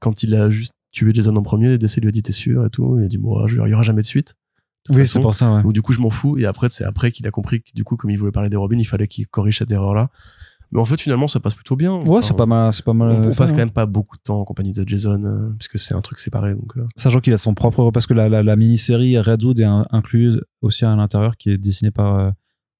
[0.00, 2.66] quand il a juste tué Jason en premier, DC lui a dit T'es sûr?
[2.66, 2.98] et tout.
[2.98, 4.34] Et il a dit Moi, il y aura jamais de suite.
[4.90, 5.54] Oui, c'est pour ça.
[5.54, 5.62] Ouais.
[5.62, 6.38] Donc, du coup, je m'en fous.
[6.38, 8.56] Et après, c'est après qu'il a compris que, du coup, comme il voulait parler des
[8.56, 10.10] Robins, il fallait qu'il corrige cette erreur-là.
[10.72, 11.92] Mais en fait, finalement, ça passe plutôt bien.
[11.96, 13.10] Ouais, Enfin, c'est pas mal, c'est pas mal.
[13.12, 13.52] On, on fait, passe hein.
[13.52, 16.18] quand même pas beaucoup de temps en compagnie de Jason, euh, puisque c'est un truc
[16.18, 16.54] séparé.
[16.54, 19.64] Donc, euh, Sachant qu'il a son propre, parce que la, la, la mini-série Redwood est
[19.64, 22.30] un- incluse aussi à l'intérieur, qui est dessinée par euh,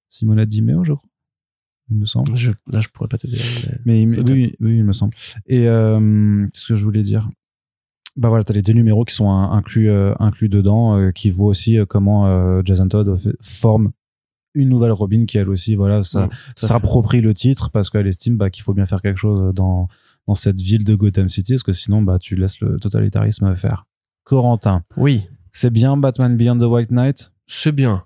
[0.09, 1.09] Simonette Dimeo, je crois.
[1.91, 2.35] Il me semble.
[2.35, 3.39] je, là, je pourrais pas t'aider.
[3.85, 5.13] mais- Mais oui, oui, il me semble.
[5.47, 7.29] Et euh, qu'est-ce que je voulais dire?
[8.17, 11.49] Bah voilà, t'as les deux numéros qui sont inclus, euh, inclus dedans, euh, qui voient
[11.49, 13.93] aussi euh, comment Jason Todd forme
[14.55, 18.37] une nouvelle Robin qui elle aussi, voilà, ça, à s'approprie le titre parce qu'elle estime
[18.37, 19.89] bah, qu'il faut bien faire quelque chose dans
[20.29, 23.87] dans cette ville de Gotham City, parce que sinon bah tu laisses le totalitarisme faire.
[24.25, 27.33] Corentin, Oui, c'est bien Batman Beyond the White Knight?
[27.47, 28.05] c'est bien.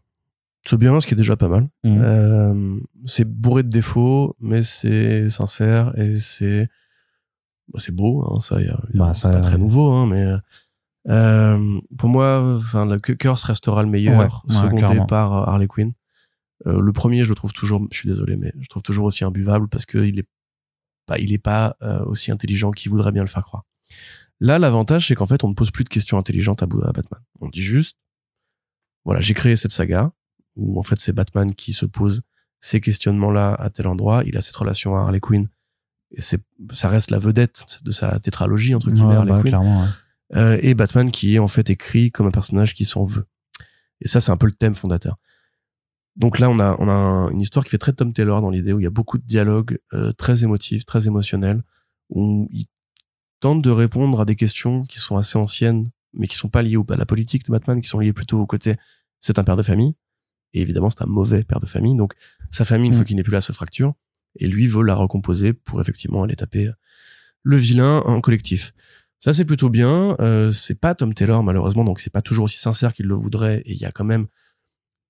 [0.64, 1.68] C'est bien, ce qui est déjà pas mal.
[1.84, 6.68] Euh, c'est bourré de défauts, mais c'est sincère et c'est
[7.72, 8.22] bah, c'est beau.
[8.24, 10.24] Hein, ça, y a- Bah, c'est ça- pas très nouveau, hein, mais
[11.08, 15.92] euh, pour moi, enfin, le Curse restera le meilleur, Ouais, secondé par Harley Quinn.
[16.66, 19.24] Euh, le premier, je le trouve toujours, je suis désolé, mais je trouve toujours aussi
[19.24, 20.28] imbuvable parce que il est
[21.06, 23.64] pas, il est pas euh, aussi intelligent qu'il voudrait bien le faire croire.
[24.40, 27.20] Là, l'avantage, c'est qu'en fait, on ne pose plus de questions intelligentes à Batman.
[27.40, 27.96] On dit juste,
[29.04, 30.12] voilà, j'ai créé cette saga
[30.56, 32.22] où en fait c'est Batman qui se pose
[32.60, 34.24] ces questionnements-là à tel endroit.
[34.24, 35.48] Il a cette relation à Harley Quinn
[36.12, 36.40] et c'est,
[36.72, 39.82] ça reste la vedette de sa tétralogie entre guillemets Ouais, Harley bah, clairement.
[39.82, 39.88] ouais.
[40.36, 43.26] Euh, et Batman qui est en fait écrit comme un personnage qui s'en veut.
[44.00, 45.16] Et ça, c'est un peu le thème fondateur.
[46.16, 48.50] Donc là, on a, on a un- une histoire qui fait très Tom Taylor dans
[48.50, 51.62] l'idée où il y a beaucoup de dialogues euh, très émotifs, très émotionnels,
[52.10, 52.66] où il
[53.40, 56.76] tente de répondre à des questions qui sont assez anciennes, mais qui sont pas liées
[56.76, 58.76] au- à la politique de Batman, qui sont liées plutôt au côté
[59.20, 59.94] c'est un père de famille.
[60.54, 61.96] Et évidemment, c'est un mauvais père de famille.
[61.96, 62.14] Donc,
[62.50, 62.96] sa famille, une Mm.
[62.96, 63.94] fois qu'il n'est plus là, se fracture.
[64.38, 66.70] Et lui veut la recomposer pour effectivement aller taper
[67.42, 68.72] le vilain en collectif.
[69.18, 70.16] Ça, c'est plutôt bien.
[70.20, 73.62] Euh, c'est pas Tom Taylor, malheureusement, donc c'est pas toujours aussi sincère qu'il le voudrait.
[73.64, 74.26] Et il y a quand même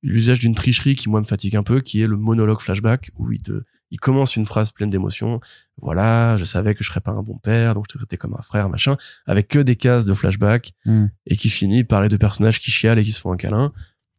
[0.02, 3.32] l'usage d'une tricherie qui, moi, me fatigue un peu, qui est le monologue flashback, où
[3.32, 5.40] il te, il commence une phrase pleine d'émotion.
[5.82, 8.34] Voilà, je savais que je serais pas un bon père, donc je te traitais comme
[8.38, 8.96] un frère, machin,
[9.26, 11.06] avec que des cases de flashback, Mm.
[11.26, 13.72] et qui finit par les deux personnages qui chialent et qui se font un câlin.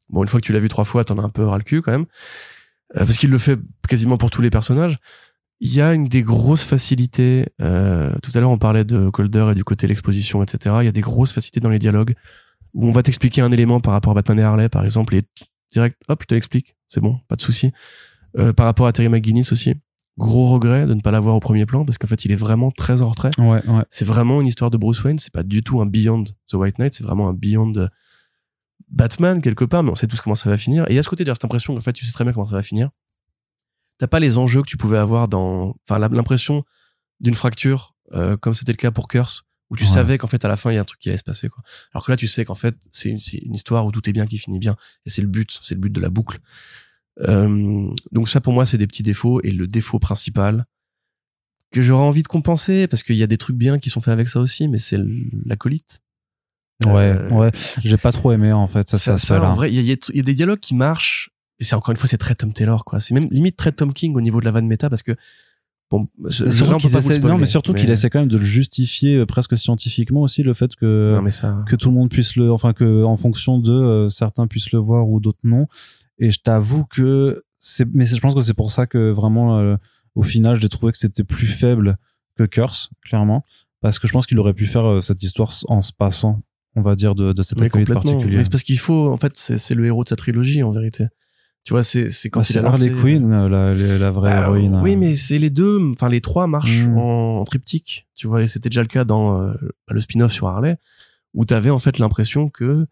[0.10, 1.64] Bon, une fois que tu l'as vu trois fois, t'en as un peu ras le
[1.64, 2.06] cul, quand même.
[2.96, 4.98] Euh, parce qu'il le fait quasiment pour tous les personnages.
[5.60, 7.48] Il y a une des grosses facilités.
[7.62, 10.76] Euh, tout à l'heure, on parlait de Colder et du côté l'exposition, etc.
[10.82, 12.14] Il y a des grosses facilités dans les dialogues
[12.74, 15.24] où on va t'expliquer un élément par rapport à Batman et Harley, par exemple, et
[15.72, 16.76] direct, hop, je te l'explique.
[16.88, 17.72] C'est bon, pas de souci.
[18.38, 19.74] Euh, par rapport à Terry McGuinness aussi,
[20.18, 22.70] gros regret de ne pas l'avoir au premier plan parce qu'en fait, il est vraiment
[22.70, 23.32] très en retrait.
[23.40, 23.84] Ouais, ouais.
[23.90, 25.18] C'est vraiment une histoire de Bruce Wayne.
[25.18, 26.94] C'est pas du tout un Beyond The White Knight.
[26.94, 27.74] C'est vraiment un Beyond
[28.90, 30.86] Batman quelque part, mais on sait tous comment ça va finir.
[30.88, 32.34] Et il y a ce côté d'ailleurs cette impression qu'en fait, tu sais très bien
[32.34, 32.90] comment ça va finir.
[33.98, 36.64] T'as pas les enjeux que tu pouvais avoir dans, enfin, l'impression
[37.20, 39.90] d'une fracture, euh, comme c'était le cas pour Curse, où tu Ouais.
[39.90, 41.50] savais qu'en fait, à la fin, il y a un truc qui allait se passer,
[41.50, 41.64] quoi.
[41.94, 44.26] Alors que là, tu sais qu'en fait, c'est une, une histoire où tout est bien
[44.28, 44.76] qui finit bien.
[45.06, 46.40] Et c'est le but, c'est le but de la boucle.
[47.22, 49.42] Euh, donc ça, pour moi, c'est des petits défauts.
[49.44, 50.66] Et le défaut principal,
[51.72, 54.14] que j'aurais envie de compenser, parce qu'il y a des trucs bien qui sont faits
[54.14, 55.00] avec ça aussi, mais c'est
[55.46, 56.00] l'acolyte.
[56.86, 57.52] Ouais, Euh, ouais.
[57.84, 60.20] J'ai pas trop aimé en fait ça, ça, ça, en vrai, il y y y
[60.20, 61.32] a des dialogues qui marchent.
[61.60, 63.00] Et c'est encore une fois, c'est très Tom Taylor, quoi.
[63.00, 65.16] C'est même limite très Tom King au niveau de la vanne méta parce que
[65.90, 68.44] Bon, je- Mais je- surtout essaie, non, mais surtout qu'il essaie quand même de le
[68.44, 71.64] justifier euh, presque scientifiquement aussi, le fait que Non, mais ça.
[71.66, 74.80] que tout le monde puisse le, enfin que en fonction de euh, certains puissent le
[74.80, 75.68] voir ou d'autres non.
[76.20, 79.78] Et je t'avoue que c'est, mais je pense que c'est pour ça que vraiment euh,
[80.14, 81.96] au final j'ai trouvé que c'était plus faible
[82.38, 83.46] que Curse, clairement,
[83.80, 86.42] parce que je pense qu'il aurait pu faire euh, cette histoire en se passant,
[86.76, 88.02] on va dire de, de cette Mais complètement.
[88.02, 88.38] particulière.
[88.38, 91.06] Mais c'est parce qu'il faut, en fait, c'est le héros de sa trilogie, en vérité.
[91.64, 94.32] Tu vois, c'est quand Bah, il a lancé- Harley Quinn, euh, la, la, la vraie
[94.32, 94.80] Bah, héroïne.
[94.82, 94.98] Oui, euh.
[94.98, 96.98] mais c'est les deux, enfin les trois marchent Mm.
[96.98, 99.54] en, en triptyque, tu vois, et c'était déjà le cas dans euh,
[99.90, 100.78] le spin-off sur Harley,
[101.34, 102.86] où t'avais en fait l'impression que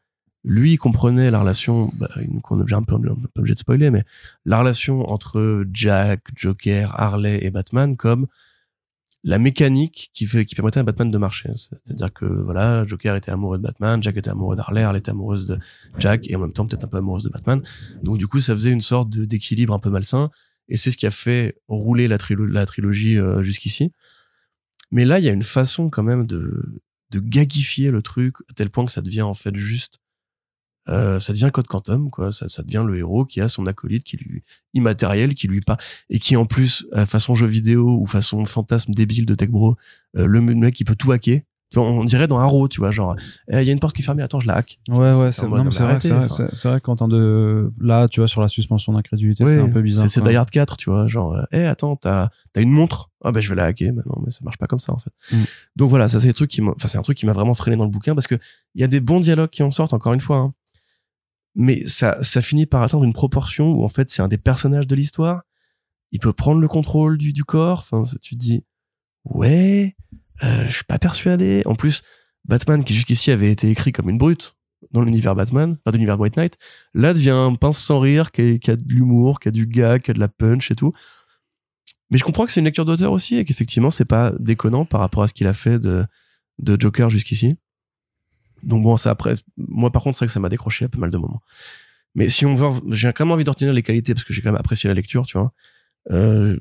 [0.43, 2.09] lui il comprenait la relation, bah,
[2.43, 4.03] qu'on est déjà un peu, un peu obligé de spoiler, mais
[4.43, 8.27] la relation entre Jack, Joker, Harley et Batman comme
[9.25, 11.49] la mécanique qui fait, qui permettait à Batman de marcher.
[11.55, 15.47] C'est-à-dire que voilà, Joker était amoureux de Batman, Jack était amoureux d'Harley, Harley était amoureuse
[15.47, 15.57] de
[15.97, 17.63] Jack et en même temps peut-être un peu amoureuse de Batman.
[18.03, 20.29] Donc du coup, ça faisait une sorte d'équilibre un peu malsain
[20.69, 23.91] et c'est ce qui a fait rouler la trilogie euh, jusqu'ici.
[24.91, 28.53] Mais là, il y a une façon quand même de, de gagifier le truc à
[28.53, 29.97] tel point que ça devient en fait juste,
[30.89, 32.31] euh, ça devient Code Quantum, quoi.
[32.31, 35.77] Ça, ça devient le héros qui a son acolyte qui lui immatériel, qui lui pas
[36.09, 39.77] et qui en plus, euh, façon jeu vidéo ou façon fantasme débile de Tech Bro,
[40.17, 41.41] euh, le mec qui peut tout hacker.
[41.71, 43.15] Tu vois, on dirait dans Arrow, tu vois, genre,
[43.51, 44.79] eh, il y a une porte qui est fermée, attends, je la hack.
[44.87, 48.27] Ouais, ouais, C'est mais vrai, c'est vrai, c'est, vrai qu'en termes de, là, tu vois,
[48.27, 50.07] sur la suspension d'incrédulité, c'est un peu bizarre.
[50.07, 50.23] C'est.
[50.23, 53.09] Die Hard 4, tu vois, genre, euh, eh, attends, t'as, t'as une montre.
[53.23, 53.93] Ah, ben, je vais la hacker.
[53.93, 55.11] Mais non, mais ça marche pas comme ça, en fait.
[55.31, 55.43] Mm.
[55.75, 57.75] Donc voilà, ça, c'est des trucs qui enfin, c'est un truc qui m'a vraiment freiné
[57.75, 58.35] dans le bouquin parce que
[58.75, 60.53] il y a des bons dialogues qui en sortent, encore une fois, hein.
[61.55, 64.87] Mais ça, ça finit par atteindre une proportion où, en fait, c'est un des personnages
[64.87, 65.41] de l'histoire.
[66.11, 67.79] Il peut prendre le contrôle du, du corps.
[67.79, 68.63] Enfin, tu te dis,
[69.23, 69.95] ouais,
[70.43, 71.61] euh, je suis pas persuadé.
[71.65, 72.01] En plus,
[72.45, 74.55] Batman, qui jusqu'ici avait été écrit comme une brute
[74.91, 76.57] dans l'univers Batman, enfin, de l'univers White Knight,
[76.93, 79.65] là devient un pince sans rire qui a, qui a de l'humour, qui a du
[79.65, 80.93] gag, qui a de la punch et tout.
[82.09, 84.99] Mais je comprends que c'est une lecture d'auteur aussi et qu'effectivement c'est pas déconnant par
[84.99, 86.05] rapport à ce qu'il a fait de,
[86.59, 87.57] de Joker jusqu'ici.
[88.65, 90.97] Donc bon, ça après, moi par contre c'est vrai que ça m'a décroché à pas
[90.97, 91.41] mal de moments.
[92.15, 94.41] Mais si on veut, j'ai quand même envie de retenir les qualités parce que j'ai
[94.41, 95.51] quand même apprécié la lecture, tu vois.
[96.11, 96.57] Euh,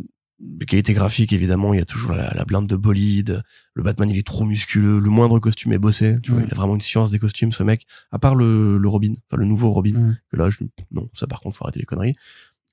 [0.59, 3.43] les qualités graphiques évidemment, il y a toujours la, la blinde de bolide.
[3.75, 6.41] Le Batman il est trop musculeux, le moindre costume est bossé, tu vois.
[6.41, 6.47] Mm.
[6.49, 7.87] Il a vraiment une science des costumes ce mec.
[8.11, 10.19] À part le, le Robin, enfin le nouveau Robin, Mm.
[10.31, 10.59] que là je,
[10.91, 12.15] non ça par contre faut arrêter les conneries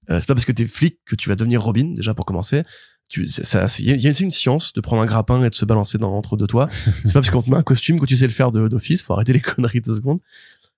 [0.09, 2.63] euh, c'est pas parce que t'es flic que tu vas devenir Robin déjà pour commencer
[3.11, 5.65] tu ça il y y a- une science de prendre un grappin et de se
[5.65, 6.69] balancer dans entre deux toits
[7.03, 9.13] c'est pas parce qu'on te met un costume que tu sais le faire d'office faut
[9.13, 10.19] arrêter les conneries deux secondes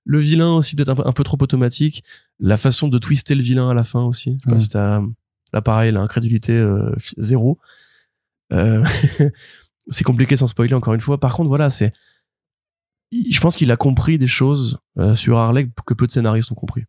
[0.06, 2.04] le vilain aussi peut-être un, peu- un peu trop automatique
[2.40, 4.60] la façon de twister le vilain à la fin aussi je sais pas Ouais.
[4.60, 5.02] si t'as
[5.54, 7.60] là pareil l'incrédulité euh, zéro
[8.52, 8.84] euh,
[9.88, 11.94] c'est compliqué sans spoiler encore une fois par contre voilà c'est
[13.12, 16.56] je pense qu'il a compris des choses euh, sur Harley que peu de scénaristes ont
[16.56, 16.84] compris.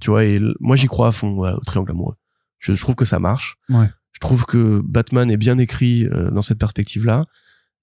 [0.00, 2.16] Tu vois, et moi j'y crois à fond voilà, au triangle amoureux.
[2.58, 3.56] Je, je trouve que ça marche.
[3.70, 3.88] Ouais.
[4.16, 7.26] Je trouve que Batman est bien écrit euh, dans cette perspective-là.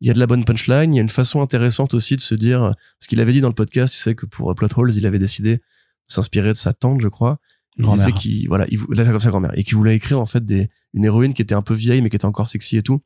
[0.02, 0.92] Il y a de la bonne punchline.
[0.94, 2.60] Il y a une façon intéressante aussi de se dire,
[3.00, 5.06] parce qu'il avait dit dans le podcast, tu sais que pour euh, Plot Holes, il
[5.06, 5.62] avait décidé de
[6.08, 7.40] s'inspirer de sa tante, je crois.
[7.78, 10.44] Il disait qu'il voilà, il, là, comme sa grand-mère, et qu'il voulait écrire en fait
[10.44, 13.02] des une héroïne qui était un peu vieille mais qui était encore sexy et tout.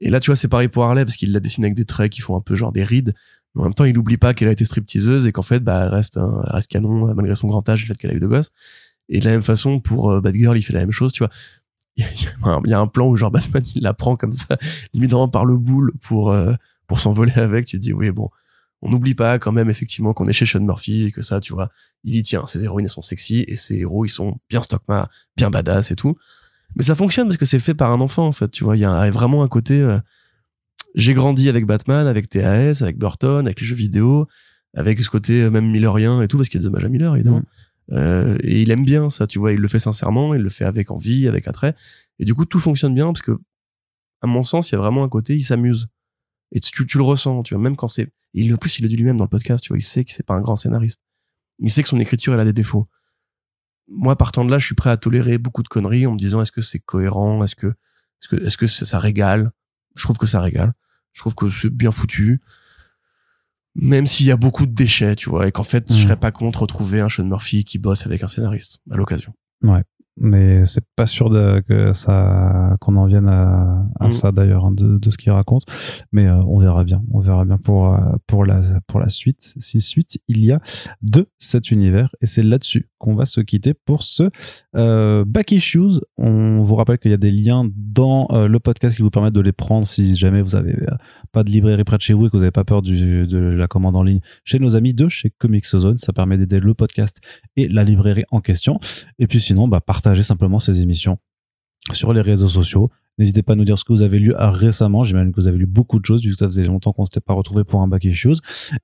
[0.00, 2.10] Et là, tu vois, c'est pareil pour Harley parce qu'il la dessine avec des traits
[2.12, 3.14] qui font un peu genre des rides.
[3.54, 5.84] Mais en même temps, il oublie pas qu'elle a été stripteaseuse et qu'en fait, bah,
[5.84, 8.10] elle reste, un- elle reste canon euh, malgré son grand âge et le fait qu'elle
[8.10, 8.50] a eu deux gosses.
[9.08, 11.30] Et de la même façon, pour euh, Batgirl, il fait la même chose, tu vois.
[11.96, 12.04] Il
[12.66, 14.56] y y a un- plan où genre Batman, il la prend comme ça,
[14.92, 16.52] limite par le boule pour, euh,
[16.86, 17.66] pour s'envoler avec.
[17.66, 18.30] Tu te dis, oui, bon,
[18.82, 21.52] on n'oublie pas quand même effectivement qu'on est chez Sean Murphy et que ça, tu
[21.52, 21.70] vois,
[22.02, 22.46] il y tient.
[22.46, 25.96] Ces héroïnes, elles sont sexy et ces héros, ils sont bien stockma, bien badass et
[25.96, 26.16] tout.
[26.76, 28.76] Mais ça fonctionne parce que c'est fait par un enfant, en fait, tu vois.
[28.76, 29.98] Il y a vraiment un côté, euh,
[30.96, 34.26] j'ai grandi avec Batman, avec TAS, avec Burton, avec les jeux vidéo,
[34.74, 36.88] avec ce côté euh, même millerien et tout, parce qu'il y a des hommages à
[36.88, 37.42] Miller, évidemment.
[37.92, 40.64] Euh, et il aime bien ça, tu vois, il le fait sincèrement, il le fait
[40.64, 41.74] avec envie, avec attrait.
[42.18, 43.38] Et du coup, tout fonctionne bien parce que,
[44.22, 45.88] à mon sens, il y a vraiment un côté, il s'amuse.
[46.52, 48.88] Et tu, tu le ressens, tu vois, même quand c'est, il, en plus, il le
[48.88, 51.00] dit lui-même dans le podcast, tu vois, il sait que c'est pas un grand scénariste.
[51.58, 52.88] Il sait que son écriture, elle a des défauts.
[53.88, 56.40] Moi, partant de là, je suis prêt à tolérer beaucoup de conneries en me disant,
[56.40, 57.44] est-ce que c'est cohérent?
[57.44, 59.52] Est-ce que, est-ce que, est-ce que ça, ça régale?
[59.94, 60.72] Je trouve que ça régale.
[61.12, 62.40] Je trouve que c'est bien foutu.
[63.76, 66.02] Même s'il y a beaucoup de déchets, tu vois, et qu'en fait, je Mhm.
[66.04, 69.32] serais pas contre retrouver un Sean Murphy qui bosse avec un scénariste, à l'occasion.
[70.16, 74.10] Mais c'est pas sûr de, que ça qu'on en vienne à, à Mm.
[74.12, 75.62] ça d'ailleurs hein, de, de ce qu'il raconte.
[76.12, 77.02] Mais euh, on verra bien.
[77.10, 79.54] On verra bien pour euh, pour la pour la suite.
[79.58, 80.60] Si suite il y a
[81.02, 82.14] de cet univers.
[82.20, 84.30] Et c'est là-dessus qu'on va se quitter pour ce
[84.76, 86.00] euh, back issues.
[86.16, 89.34] On vous rappelle qu'il y a des liens dans euh, le podcast qui vous permettent
[89.34, 90.76] de les prendre si jamais vous avez
[91.32, 93.38] pas de librairie près de chez vous et que vous n'avez pas peur du, de
[93.38, 95.98] la commande en ligne chez nos amis de chez Comics Zone.
[95.98, 97.20] Ça permet d'aider le podcast
[97.56, 98.78] et la librairie en question.
[99.18, 101.18] Et puis sinon, bah, partagez simplement ces émissions
[101.92, 102.90] sur les réseaux sociaux.
[103.18, 105.02] N'hésitez pas à nous dire ce que vous avez lu récemment.
[105.02, 107.20] J'imagine que vous avez lu beaucoup de choses vu que ça faisait longtemps qu'on s'était
[107.20, 108.36] pas retrouvé pour un back issues.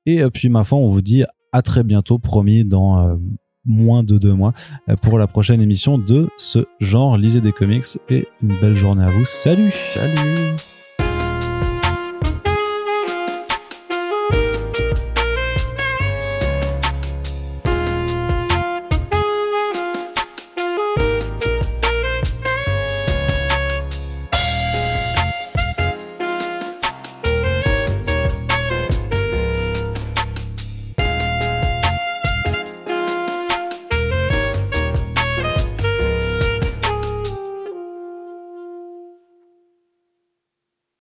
[0.06, 3.18] Et puis ma foi, on vous dit à très bientôt, promis dans
[3.66, 4.54] moins de deux mois
[5.02, 7.18] pour la prochaine émission de ce genre.
[7.18, 9.26] Lisez des comics et une belle journée à vous.
[9.26, 10.69] Salut Salut